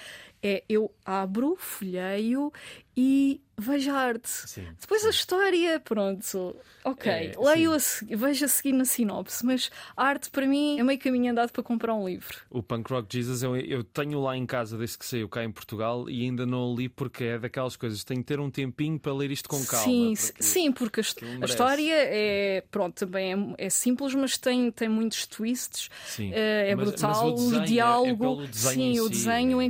é 0.42 0.62
eu 0.68 0.92
abro, 1.05 1.57
folheio 1.59 2.53
e 2.96 3.40
vejo 3.57 3.90
a 3.92 3.94
arte. 3.94 4.29
Sim, 4.29 4.66
Depois 4.81 5.05
a 5.05 5.11
história, 5.11 5.79
pronto, 5.81 6.57
ok, 6.85 7.11
É, 7.12 7.33
leio 7.38 7.72
a 7.72 7.77
vejo 8.16 8.44
a 8.44 8.48
seguir 8.48 8.72
na 8.72 8.85
sinopse, 8.85 9.44
mas 9.46 9.70
a 9.96 10.05
arte 10.05 10.31
para 10.31 10.46
mim 10.46 10.79
é 10.79 10.83
meio 10.83 10.98
caminho 10.98 11.31
andado 11.31 11.51
para 11.53 11.62
comprar 11.62 11.94
um 11.94 12.07
livro. 12.09 12.37
O 12.51 12.61
Punk 12.62 12.90
Rock 12.90 13.07
Jesus 13.16 13.42
eu, 13.42 13.57
eu 13.57 13.83
tenho 13.85 14.20
lá 14.20 14.37
em 14.37 14.44
casa 14.46 14.77
desde 14.79 14.98
que 14.98 15.05
saiu 15.07 15.29
cá 15.29 15.44
em 15.44 15.51
Portugal 15.51 16.09
e 16.11 16.22
ainda 16.24 16.44
não 16.46 16.72
o 16.72 16.77
li 16.77 16.88
porque 16.88 17.24
é 17.24 17.38
daquelas 17.38 17.77
coisas. 17.77 18.03
Tenho 18.05 18.20
que 18.20 18.27
ter 18.27 18.38
um 18.40 18.51
tempinho 18.51 18.98
para 18.98 19.12
ler 19.12 19.31
isto 19.31 19.48
com 19.48 19.64
calma. 19.64 19.85
Sim, 19.85 20.14
porque- 20.16 20.42
sim, 20.42 20.72
porque 20.72 21.01
a, 21.01 21.05
a 21.42 21.44
história 21.46 21.94
é, 21.96 22.64
pronto, 22.70 22.94
também 22.94 23.33
é, 23.59 23.66
é 23.66 23.70
simples, 23.70 24.12
mas 24.14 24.37
tem, 24.38 24.70
tem 24.72 24.88
muitos 24.88 25.27
twists. 25.27 25.88
Sim. 26.07 26.31
eh, 26.33 26.70
É, 26.70 26.74
Mas- 26.77 26.90
brutal, 26.90 27.31
mas 27.33 27.42
o 27.42 27.55
é- 27.55 27.59
o 27.59 27.62
é 27.62 27.64
diálogo, 27.64 28.18
pelo 28.37 28.46
desenho 28.48 28.94
sim, 28.94 29.01
o 29.01 29.05
si, 29.05 29.11
desenho, 29.11 29.59
o 29.59 29.62
é- 29.62 29.64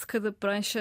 de 0.00 0.06
cada 0.06 0.32
prancha. 0.32 0.80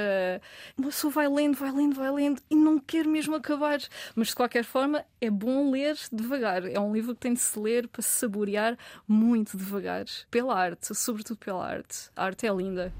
Uma 0.77 0.87
pessoa 0.87 1.11
vai 1.11 1.27
lendo, 1.27 1.55
vai 1.55 1.71
lendo, 1.71 1.95
vai 1.95 2.11
lendo 2.11 2.41
e 2.49 2.55
não 2.55 2.79
quer 2.79 3.05
mesmo 3.05 3.35
acabar. 3.35 3.79
Mas 4.15 4.29
de 4.29 4.35
qualquer 4.35 4.63
forma, 4.63 5.03
é 5.19 5.29
bom 5.29 5.71
ler 5.71 5.97
devagar. 6.11 6.65
É 6.65 6.79
um 6.79 6.93
livro 6.93 7.13
que 7.13 7.21
tem 7.21 7.33
de 7.33 7.39
se 7.39 7.57
ler 7.59 7.87
para 7.87 8.01
se 8.01 8.09
saborear 8.09 8.77
muito 9.07 9.57
devagar. 9.57 10.05
Pela 10.29 10.55
arte, 10.55 10.93
sobretudo 10.95 11.37
pela 11.37 11.65
arte. 11.65 12.09
A 12.15 12.25
arte 12.25 12.47
é 12.47 12.53
linda. 12.53 12.93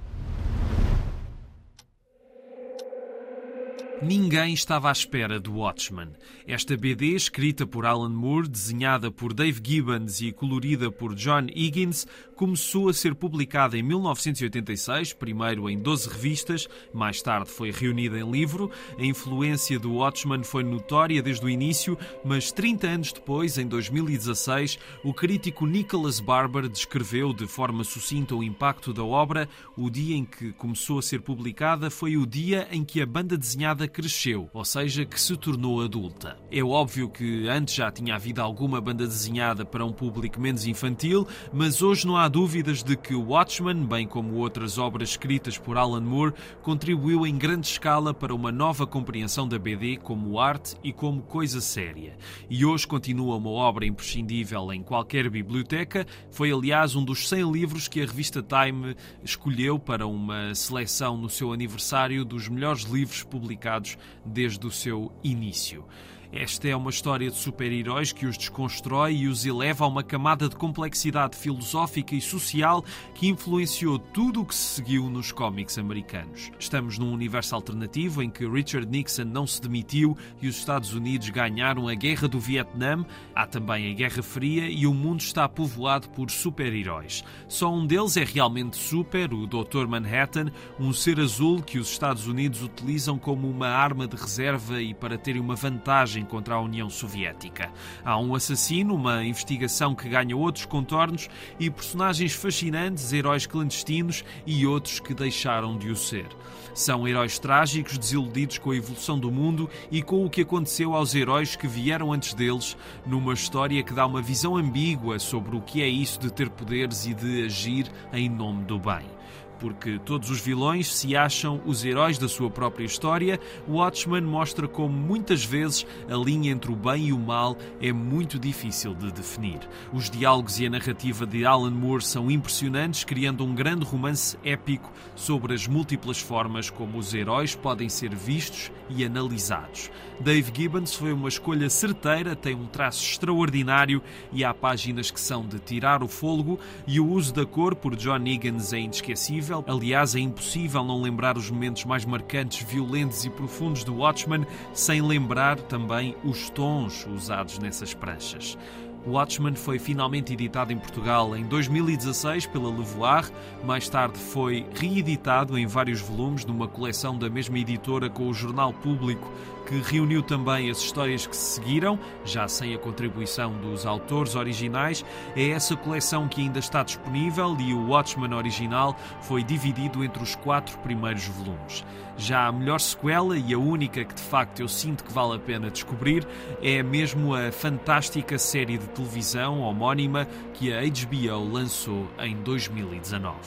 Ninguém 4.03 4.51
estava 4.51 4.89
à 4.89 4.91
espera 4.91 5.39
do 5.39 5.57
Watchmen. 5.57 6.09
Esta 6.47 6.75
BD, 6.75 7.13
escrita 7.13 7.67
por 7.67 7.85
Alan 7.85 8.09
Moore, 8.09 8.47
desenhada 8.47 9.11
por 9.11 9.31
Dave 9.31 9.61
Gibbons 9.63 10.21
e 10.21 10.31
colorida 10.31 10.91
por 10.91 11.13
John 11.13 11.45
Higgins, 11.53 12.07
começou 12.35 12.89
a 12.89 12.93
ser 12.93 13.13
publicada 13.13 13.77
em 13.77 13.83
1986, 13.83 15.13
primeiro 15.13 15.69
em 15.69 15.77
12 15.77 16.09
revistas, 16.09 16.67
mais 16.91 17.21
tarde 17.21 17.51
foi 17.51 17.69
reunida 17.69 18.17
em 18.17 18.31
livro. 18.31 18.71
A 18.97 19.05
influência 19.05 19.77
do 19.77 19.93
Watchmen 19.93 20.43
foi 20.43 20.63
notória 20.63 21.21
desde 21.21 21.45
o 21.45 21.49
início, 21.49 21.95
mas 22.25 22.51
30 22.51 22.87
anos 22.87 23.13
depois, 23.13 23.59
em 23.59 23.67
2016, 23.67 24.79
o 25.03 25.13
crítico 25.13 25.67
Nicholas 25.67 26.19
Barber 26.19 26.67
descreveu 26.67 27.31
de 27.31 27.45
forma 27.45 27.83
sucinta 27.83 28.35
o 28.35 28.43
impacto 28.43 28.91
da 28.91 29.03
obra. 29.03 29.47
O 29.77 29.91
dia 29.91 30.15
em 30.15 30.25
que 30.25 30.51
começou 30.53 30.97
a 30.97 31.03
ser 31.03 31.21
publicada 31.21 31.91
foi 31.91 32.17
o 32.17 32.25
dia 32.25 32.67
em 32.71 32.83
que 32.83 32.99
a 32.99 33.05
banda 33.05 33.37
desenhada 33.37 33.90
cresceu, 33.91 34.49
ou 34.54 34.63
seja, 34.63 35.06
que 35.06 35.19
se 35.19 35.36
tornou 35.36 35.82
adulta. 35.82 36.38
É 36.49 36.63
óbvio 36.63 37.10
que 37.10 37.47
antes 37.47 37.75
já 37.75 37.91
tinha 37.91 38.15
havido 38.15 38.41
alguma 38.41 38.80
banda 38.80 39.06
desenhada 39.06 39.65
para 39.65 39.86
um 39.86 39.91
público 39.91 40.39
menos 40.39 40.65
infantil, 40.65 41.27
mas 41.54 41.82
hoje 41.82 42.08
não 42.08 42.15
há 42.15 42.27
dúvidas 42.27 42.82
de 42.82 42.95
que 42.95 43.13
Watchmen, 43.13 43.86
bem 43.86 44.08
como 44.08 44.36
outras 44.36 44.77
obras 44.77 45.10
escritas 45.10 45.58
por 45.58 45.77
Alan 45.77 46.01
Moore, 46.01 46.34
contribuiu 46.62 47.27
em 47.27 47.38
grande 47.38 47.67
escala 47.67 48.13
para 48.13 48.34
uma 48.34 48.51
nova 48.51 48.88
compreensão 48.88 49.47
da 49.47 49.60
BD 49.60 49.97
como 49.97 50.39
arte 50.39 50.75
e 50.84 50.93
como 50.93 51.21
coisa 51.21 51.60
séria. 51.60 52.17
E 52.49 52.65
hoje 52.65 52.88
continua 52.88 53.36
uma 53.36 53.49
obra 53.49 53.86
imprescindível 53.86 54.71
em 54.71 54.82
qualquer 54.82 55.30
biblioteca. 55.30 56.06
Foi, 56.32 56.51
aliás, 56.51 56.95
um 56.95 57.04
dos 57.04 57.27
100 57.27 57.51
livros 57.51 57.88
que 57.88 58.01
a 58.01 58.06
revista 58.06 58.41
Time 58.41 58.95
escolheu 59.23 59.77
para 59.77 60.08
uma 60.08 60.56
seleção 60.56 61.17
no 61.17 61.30
seu 61.30 61.51
aniversário 61.51 62.23
dos 62.23 62.47
melhores 62.47 62.84
livros 62.84 63.23
publicados 63.23 63.80
desde 64.25 64.65
o 64.65 64.71
seu 64.71 65.11
início. 65.23 65.85
Esta 66.33 66.69
é 66.69 66.75
uma 66.75 66.89
história 66.89 67.29
de 67.29 67.35
super-heróis 67.35 68.13
que 68.13 68.25
os 68.25 68.37
desconstrói 68.37 69.15
e 69.15 69.27
os 69.27 69.45
eleva 69.45 69.83
a 69.83 69.87
uma 69.89 70.01
camada 70.01 70.47
de 70.47 70.55
complexidade 70.55 71.35
filosófica 71.35 72.15
e 72.15 72.21
social 72.21 72.85
que 73.13 73.27
influenciou 73.27 73.99
tudo 73.99 74.39
o 74.39 74.45
que 74.45 74.55
se 74.55 74.75
seguiu 74.75 75.09
nos 75.09 75.33
cómics 75.33 75.77
americanos. 75.77 76.49
Estamos 76.57 76.97
num 76.97 77.11
universo 77.11 77.53
alternativo 77.53 78.23
em 78.23 78.29
que 78.29 78.47
Richard 78.47 78.87
Nixon 78.87 79.25
não 79.25 79.45
se 79.45 79.61
demitiu 79.61 80.17
e 80.41 80.47
os 80.47 80.55
Estados 80.55 80.93
Unidos 80.93 81.29
ganharam 81.29 81.89
a 81.89 81.93
Guerra 81.93 82.29
do 82.29 82.39
Vietnã, 82.39 83.05
há 83.35 83.45
também 83.45 83.91
a 83.91 83.93
Guerra 83.93 84.23
Fria 84.23 84.69
e 84.69 84.87
o 84.87 84.93
mundo 84.93 85.19
está 85.19 85.49
povoado 85.49 86.07
por 86.11 86.31
super-heróis. 86.31 87.25
Só 87.49 87.73
um 87.73 87.85
deles 87.85 88.15
é 88.15 88.23
realmente 88.23 88.77
super, 88.77 89.33
o 89.33 89.45
Dr. 89.45 89.85
Manhattan, 89.85 90.49
um 90.79 90.93
ser 90.93 91.19
azul 91.19 91.61
que 91.61 91.77
os 91.77 91.91
Estados 91.91 92.25
Unidos 92.25 92.63
utilizam 92.63 93.19
como 93.19 93.49
uma 93.49 93.67
arma 93.67 94.07
de 94.07 94.15
reserva 94.15 94.81
e 94.81 94.93
para 94.93 95.17
terem 95.17 95.41
uma 95.41 95.55
vantagem 95.55 96.20
contra 96.23 96.55
a 96.55 96.62
União 96.62 96.89
Soviética. 96.89 97.71
Há 98.03 98.17
um 98.17 98.36
assassino, 98.36 98.95
uma 98.95 99.23
investigação 99.23 99.95
que 99.95 100.10
ganha 100.10 100.36
outros 100.36 100.65
contornos 100.65 101.29
e 101.60 101.69
personagens 101.69 102.34
fascinantes, 102.34 103.12
heróis 103.13 103.45
clandestinos 103.45 104.23
e 104.45 104.65
outros 104.65 104.99
que 104.99 105.13
deixaram 105.13 105.77
de 105.77 105.89
o 105.89 105.95
ser. 105.95 106.27
São 106.73 107.07
heróis 107.07 107.38
trágicos, 107.38 107.97
desiludidos 107.97 108.57
com 108.57 108.71
a 108.71 108.75
evolução 108.75 109.19
do 109.19 109.29
mundo 109.29 109.69
e 109.91 110.01
com 110.01 110.25
o 110.25 110.29
que 110.29 110.41
aconteceu 110.41 110.95
aos 110.95 111.13
heróis 111.13 111.55
que 111.55 111.67
vieram 111.67 112.13
antes 112.13 112.34
deles, 112.34 112.77
numa 113.05 113.34
história 113.34 113.84
que 113.84 113.93
dá 113.93 114.05
uma 114.05 114.21
visão 114.21 114.55
ambígua 114.55 115.19
sobre 115.19 115.55
o 115.55 115.62
que 115.62 115.81
é 115.81 115.88
isso 115.88 116.19
de 116.19 116.31
ter 116.31 116.49
poderes 116.49 117.05
e 117.05 117.13
de 117.13 117.43
agir 117.43 117.91
em 118.13 118.29
nome 118.29 118.63
do 118.63 118.79
bem. 118.79 119.20
Porque 119.62 120.00
todos 120.04 120.32
os 120.32 120.41
vilões 120.41 120.91
se 120.91 121.15
acham 121.15 121.62
os 121.67 121.86
heróis 121.86 122.17
da 122.17 122.28
sua 122.28 122.50
própria 122.50 122.84
história, 122.84 123.39
Watchmen 123.69 124.24
mostra 124.24 124.67
como 124.67 124.91
muitas 124.91 125.45
vezes 125.45 125.86
a 126.10 126.15
linha 126.15 126.52
entre 126.52 126.71
o 126.71 126.76
bem 126.76 127.10
e 127.10 127.13
o 127.13 127.19
mal 127.19 127.56
é 127.80 127.93
muito 127.93 128.39
difícil 128.39 128.95
de 128.95 129.12
definir. 129.12 129.60
Os 129.93 130.10
diálogos 130.10 130.60
e 130.60 130.65
a 130.65 130.69
narrativa 130.69 131.28
de 131.28 131.45
Alan 131.45 131.69
Moore 131.69 132.04
são 132.04 132.32
impressionantes, 132.32 133.04
criando 133.04 133.45
um 133.45 133.54
grande 133.54 133.86
romance 133.86 134.36
épico 134.43 134.91
sobre 135.15 135.54
as 135.54 135.67
múltiplas 135.67 136.19
formas 136.19 136.71
como 136.71 136.97
os 136.97 137.13
heróis 137.13 137.54
podem 137.54 137.88
ser 137.88 138.15
vistos 138.15 138.71
e 138.89 139.06
analisados. 139.06 139.91
Dave 140.19 140.52
Gibbons 140.56 140.95
foi 140.95 141.13
uma 141.13 141.30
escolha 141.30 141.69
certeira, 141.69 142.36
tem 142.36 142.56
um 142.56 142.65
traço 142.65 143.04
extraordinário 143.04 144.02
e 144.32 144.43
há 144.43 144.54
páginas 144.54 145.12
que 145.12 145.19
são 145.19 145.45
de 145.45 145.60
tirar 145.60 146.02
o 146.02 146.08
fôlego 146.08 146.60
e 146.88 147.00
o 147.00 147.08
uso 147.08 147.34
da 147.34 147.45
cor 147.45 147.76
por 147.76 147.95
John 147.95 148.26
Higgins 148.26 148.74
é 148.74 148.80
inesquecível. 148.80 149.50
Aliás, 149.67 150.15
é 150.15 150.19
impossível 150.19 150.83
não 150.83 151.01
lembrar 151.01 151.37
os 151.37 151.49
momentos 151.49 151.85
mais 151.85 152.05
marcantes, 152.05 152.63
violentos 152.63 153.25
e 153.25 153.29
profundos 153.29 153.83
do 153.83 153.97
Watchmen 153.97 154.45
sem 154.73 155.01
lembrar 155.01 155.59
também 155.59 156.15
os 156.23 156.49
tons 156.49 157.05
usados 157.07 157.59
nessas 157.59 157.93
pranchas. 157.93 158.57
Watchmen 159.05 159.55
foi 159.55 159.79
finalmente 159.79 160.33
editado 160.33 160.71
em 160.71 160.77
Portugal 160.77 161.35
em 161.35 161.43
2016 161.43 162.45
pela 162.47 162.69
Levoar, 162.69 163.29
mais 163.65 163.89
tarde 163.89 164.19
foi 164.19 164.65
reeditado 164.75 165.57
em 165.57 165.65
vários 165.65 166.01
volumes 166.01 166.45
numa 166.45 166.67
coleção 166.67 167.17
da 167.17 167.29
mesma 167.29 167.57
editora 167.57 168.09
com 168.09 168.27
o 168.27 168.33
Jornal 168.33 168.71
Público 168.71 169.31
que 169.71 169.79
reuniu 169.79 170.21
também 170.21 170.69
as 170.69 170.79
histórias 170.79 171.25
que 171.25 171.36
se 171.36 171.55
seguiram, 171.55 171.97
já 172.25 172.45
sem 172.45 172.75
a 172.75 172.77
contribuição 172.77 173.53
dos 173.62 173.86
autores 173.86 174.36
originais. 174.36 175.05
É 175.34 175.51
essa 175.51 175.77
coleção 175.77 176.27
que 176.27 176.41
ainda 176.41 176.60
está 176.60 176.84
disponível 176.84 177.55
e 177.57 177.73
o 177.73 177.88
Watchmen 177.88 178.34
original 178.34 178.97
foi 179.21 179.43
dividido 179.43 180.03
entre 180.03 180.21
os 180.21 180.36
quatro 180.36 180.77
primeiros 180.79 181.25
volumes. 181.27 181.86
Já 182.17 182.47
a 182.47 182.51
melhor 182.51 182.81
sequela 182.81 183.38
e 183.38 183.53
a 183.53 183.57
única 183.57 184.03
que 184.03 184.13
de 184.13 184.21
facto 184.21 184.60
eu 184.60 184.67
sinto 184.67 185.05
que 185.05 185.13
vale 185.13 185.38
a 185.38 185.39
pena 185.39 185.71
descobrir 185.71 186.27
é 186.62 186.84
mesmo 186.84 187.34
a 187.34 187.49
fantástica 187.49 188.38
série 188.38 188.77
de 188.77 188.88
televisão 188.89 189.62
homónima 189.62 190.25
que 190.53 190.73
a 190.73 190.81
HBO 190.81 191.49
lançou 191.49 192.12
em 192.19 192.36
2019. 192.36 193.38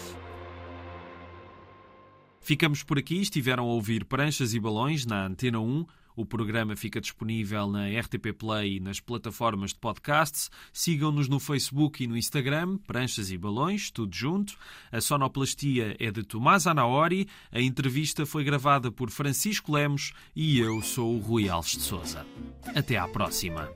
Ficamos 2.40 2.82
por 2.82 2.98
aqui. 2.98 3.20
Estiveram 3.20 3.64
a 3.64 3.72
ouvir 3.72 4.06
Pranchas 4.06 4.54
e 4.54 4.60
Balões 4.60 5.04
na 5.04 5.26
Antena 5.26 5.60
1. 5.60 5.84
O 6.16 6.24
programa 6.24 6.76
fica 6.76 7.00
disponível 7.00 7.66
na 7.66 7.88
RTP 7.88 8.32
Play 8.38 8.76
e 8.76 8.80
nas 8.80 9.00
plataformas 9.00 9.70
de 9.70 9.78
podcasts. 9.78 10.50
Sigam-nos 10.72 11.28
no 11.28 11.40
Facebook 11.40 12.02
e 12.02 12.06
no 12.06 12.16
Instagram, 12.16 12.78
Pranchas 12.78 13.30
e 13.30 13.38
Balões, 13.38 13.90
tudo 13.90 14.14
junto. 14.14 14.56
A 14.92 15.00
sonoplastia 15.00 15.96
é 15.98 16.10
de 16.10 16.22
Tomás 16.22 16.66
Anaori. 16.66 17.28
A 17.50 17.60
entrevista 17.60 18.24
foi 18.24 18.44
gravada 18.44 18.92
por 18.92 19.10
Francisco 19.10 19.72
Lemos 19.72 20.12
e 20.36 20.58
eu 20.58 20.80
sou 20.82 21.16
o 21.16 21.20
Rui 21.20 21.48
Alves 21.48 21.72
de 21.72 21.82
Souza. 21.82 22.26
Até 22.74 22.96
à 22.96 23.08
próxima. 23.08 23.68